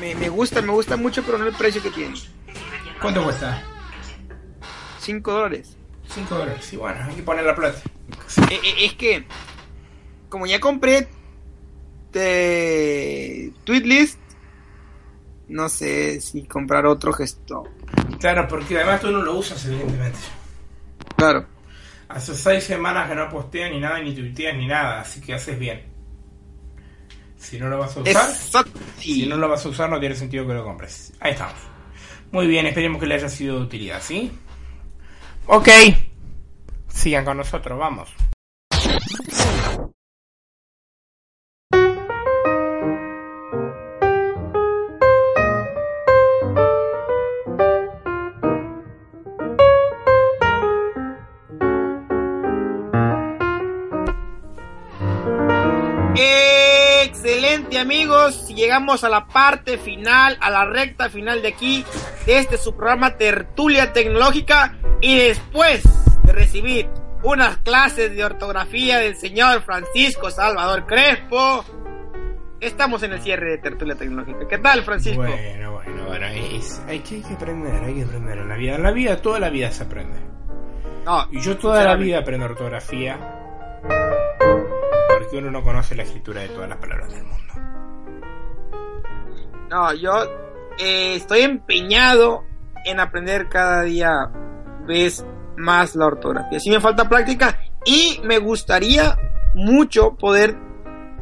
[0.00, 2.14] me- me gusta, me gusta mucho, pero no el precio que tiene.
[3.00, 3.62] ¿Cuánto cuesta?
[5.06, 5.76] 5 dólares.
[6.08, 6.64] 5 dólares.
[6.64, 7.78] Sí, bueno, hay que poner la plata.
[8.50, 9.24] Eh, eh, es que,
[10.28, 11.06] como ya compré
[12.12, 14.18] de Tweetlist,
[15.48, 17.64] no sé si comprar otro gesto.
[18.18, 20.18] Claro, porque además tú no lo usas, evidentemente.
[21.16, 21.46] Claro.
[22.08, 25.56] Hace 6 semanas que no posteas ni nada, ni tuiteas ni nada, así que haces
[25.56, 25.84] bien.
[27.36, 28.80] Si no lo vas a usar, Exacto.
[28.98, 31.12] si no lo vas a usar, no tiene sentido que lo compres.
[31.20, 31.58] Ahí estamos.
[32.32, 34.32] Muy bien, esperemos que le haya sido de utilidad, ¿sí?
[35.48, 35.68] Ok.
[36.88, 38.08] Sigan con nosotros, vamos.
[57.04, 61.84] Excelente amigos, llegamos a la parte final, a la recta final de aquí,
[62.26, 65.82] este su programa Tertulia Tecnológica y después
[66.24, 66.88] de recibir
[67.22, 71.64] unas clases de ortografía del señor Francisco Salvador Crespo,
[72.60, 74.46] estamos en el cierre de Tertulia Tecnológica.
[74.48, 75.22] ¿Qué tal Francisco?
[75.22, 76.26] Bueno, bueno, bueno.
[76.26, 78.74] es- hay, que, hay que aprender, hay que aprender en la vida.
[78.74, 80.18] En la vida, toda la vida se aprende.
[81.04, 83.16] No, Y yo toda la vida aprendo ortografía.
[85.18, 87.54] Porque uno no conoce la escritura de todas las palabras del mundo.
[89.70, 90.12] No, yo
[90.78, 92.44] eh, estoy empeñado
[92.84, 94.30] en aprender cada día
[94.86, 95.24] vez
[95.56, 96.60] más la ortografía.
[96.60, 99.16] Sí me falta práctica y me gustaría
[99.54, 100.56] mucho poder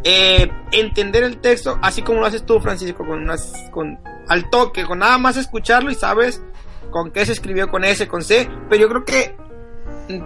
[0.03, 3.99] eh, entender el texto así como lo haces tú, Francisco, con unas, con
[4.29, 6.43] al toque, con nada más escucharlo y sabes
[6.91, 8.49] con qué se escribió con S, con C.
[8.69, 9.37] Pero yo creo que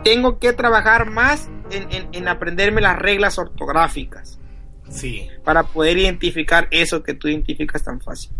[0.03, 4.39] tengo que trabajar más en, en- en aprenderme las reglas ortográficas
[4.91, 8.31] Sí, para poder identificar eso que tú identificas tan fácil.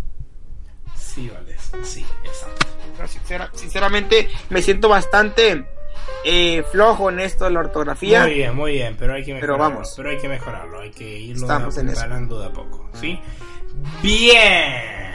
[1.13, 1.71] Sí, Valdés.
[1.83, 2.67] Sí, exacto.
[2.99, 5.65] No, sincera- sinceramente me siento bastante
[6.25, 8.23] eh, flojo en esto de la ortografía.
[8.23, 9.75] Muy bien, muy bien, pero hay que Pero mejorarlo.
[9.75, 9.93] vamos.
[9.95, 11.99] Pero hay que mejorarlo, hay que irlo Estamos en eso.
[11.99, 13.19] apuntalando de a poco, ¿sí?
[14.01, 15.08] Bien.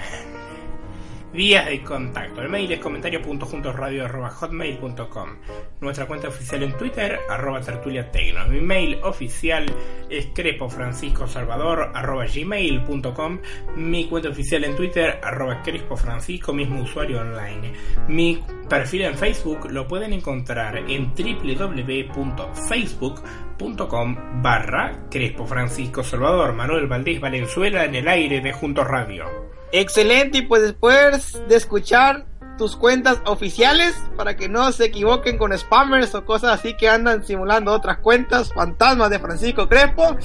[1.34, 2.40] Vías de contacto.
[2.42, 5.28] El mail es comentario.juntosradio.hotmail.com
[5.80, 8.46] Nuestra cuenta oficial en Twitter, arroba tertulia tecno.
[8.46, 9.66] Mi mail oficial
[10.08, 13.40] es crespofranciscosalvador arroba gmail.com
[13.74, 17.72] Mi cuenta oficial en Twitter, arroba crespofrancisco, mismo usuario online.
[18.06, 25.48] Mi perfil en Facebook lo pueden encontrar en www.facebook.com barra Crespo
[26.54, 29.53] Manuel Valdés Valenzuela en el aire de Juntos Radio.
[29.76, 32.26] Excelente, y pues después de escuchar
[32.56, 37.24] tus cuentas oficiales, para que no se equivoquen con spammers o cosas así que andan
[37.24, 40.16] simulando otras cuentas, fantasmas de Francisco Crespo,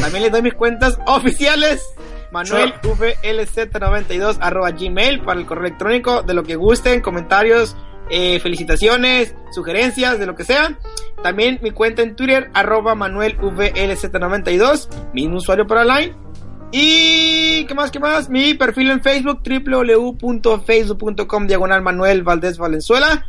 [0.00, 1.84] también les doy mis cuentas oficiales.
[2.30, 7.76] Manuel VLZ92 arroba gmail para el correo electrónico de lo que gusten, comentarios,
[8.08, 10.78] eh, felicitaciones, sugerencias, de lo que sea.
[11.24, 16.29] También mi cuenta en Twitter arroba Manuel VLZ92, mismo usuario para Line.
[16.72, 23.26] Y qué más, qué más, mi perfil en Facebook, www.facebook.com diagonal Manuel Valdés Valenzuela.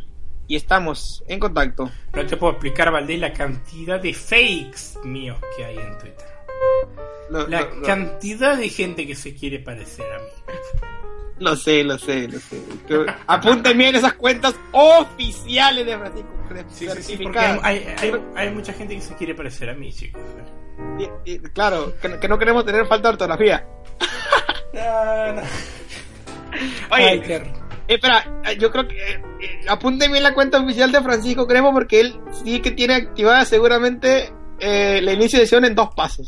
[0.48, 1.90] Y estamos en contacto.
[2.14, 6.26] No te puedo explicar, Valdés, la cantidad de fakes míos que hay en Twitter.
[7.48, 10.24] La cantidad de gente que se quiere parecer a mí.
[11.38, 12.60] lo sé, lo sé, lo sé.
[13.26, 16.28] Apunten bien esas cuentas oficiales de Francisco.
[16.68, 19.90] Sí, sí, sí, porque hay, hay- hay mucha gente que se quiere parecer a mí,
[19.92, 20.20] chicos.
[20.98, 23.66] Y- y, claro, que, que no queremos tener falta de ortografía.
[24.72, 25.42] No, no.
[26.90, 27.52] Oye, Ay, qué- eh,
[27.88, 31.72] espera, eh, yo creo que eh, eh, apunten bien la cuenta oficial de Francisco Cremo
[31.72, 36.26] porque él sí que tiene activada seguramente eh, la inicio de sesión en dos pasos.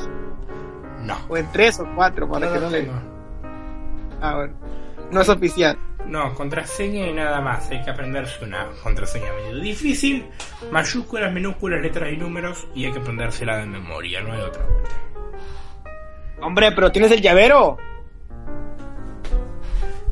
[1.00, 1.16] No.
[1.28, 2.90] O en tres o cuatro, para No, que no no le.
[4.20, 4.54] Ah, bueno.
[5.10, 5.78] No es oficial.
[6.06, 7.70] No, contraseña y nada más.
[7.70, 10.26] Hay que aprenderse una contraseña medio difícil.
[10.70, 12.66] Mayúsculas, minúsculas, letras y números.
[12.74, 14.90] Y hay que aprendérsela de memoria, no hay otra vuelta.
[16.40, 17.78] Hombre, pero tienes el llavero.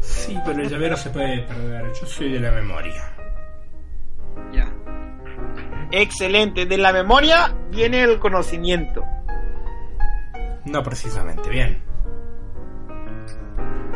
[0.00, 1.92] Sí, pero el llavero se puede perder.
[2.00, 3.14] Yo soy de la memoria.
[4.52, 4.72] Ya.
[5.90, 6.64] Excelente.
[6.64, 9.04] De la memoria viene el conocimiento.
[10.64, 11.91] No precisamente, bien.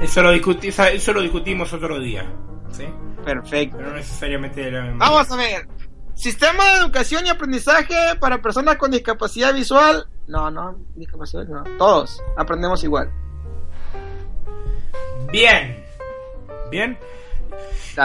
[0.00, 2.24] Eso lo, discuti- eso lo discutimos otro día.
[2.70, 2.84] ¿Sí?
[3.24, 3.76] Perfecto.
[3.78, 4.98] Pero no necesariamente de la memoria.
[5.10, 5.68] Vamos a ver.
[6.14, 10.06] Sistema de educación y aprendizaje para personas con discapacidad visual.
[10.28, 11.62] No, no, discapacidad no.
[11.78, 13.10] Todos aprendemos igual.
[15.30, 15.84] Bien.
[16.70, 16.98] Bien.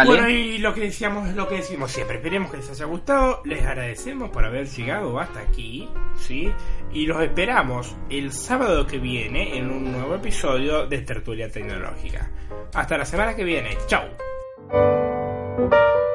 [0.05, 2.17] Bueno, y lo que decíamos es lo que decimos siempre.
[2.17, 3.41] Esperemos que les haya gustado.
[3.45, 5.89] Les agradecemos por haber llegado hasta aquí.
[6.17, 6.51] ¿Sí?
[6.93, 12.31] Y los esperamos el sábado que viene en un nuevo episodio de Tertulia Tecnológica.
[12.73, 13.77] Hasta la semana que viene.
[13.87, 14.05] Chao.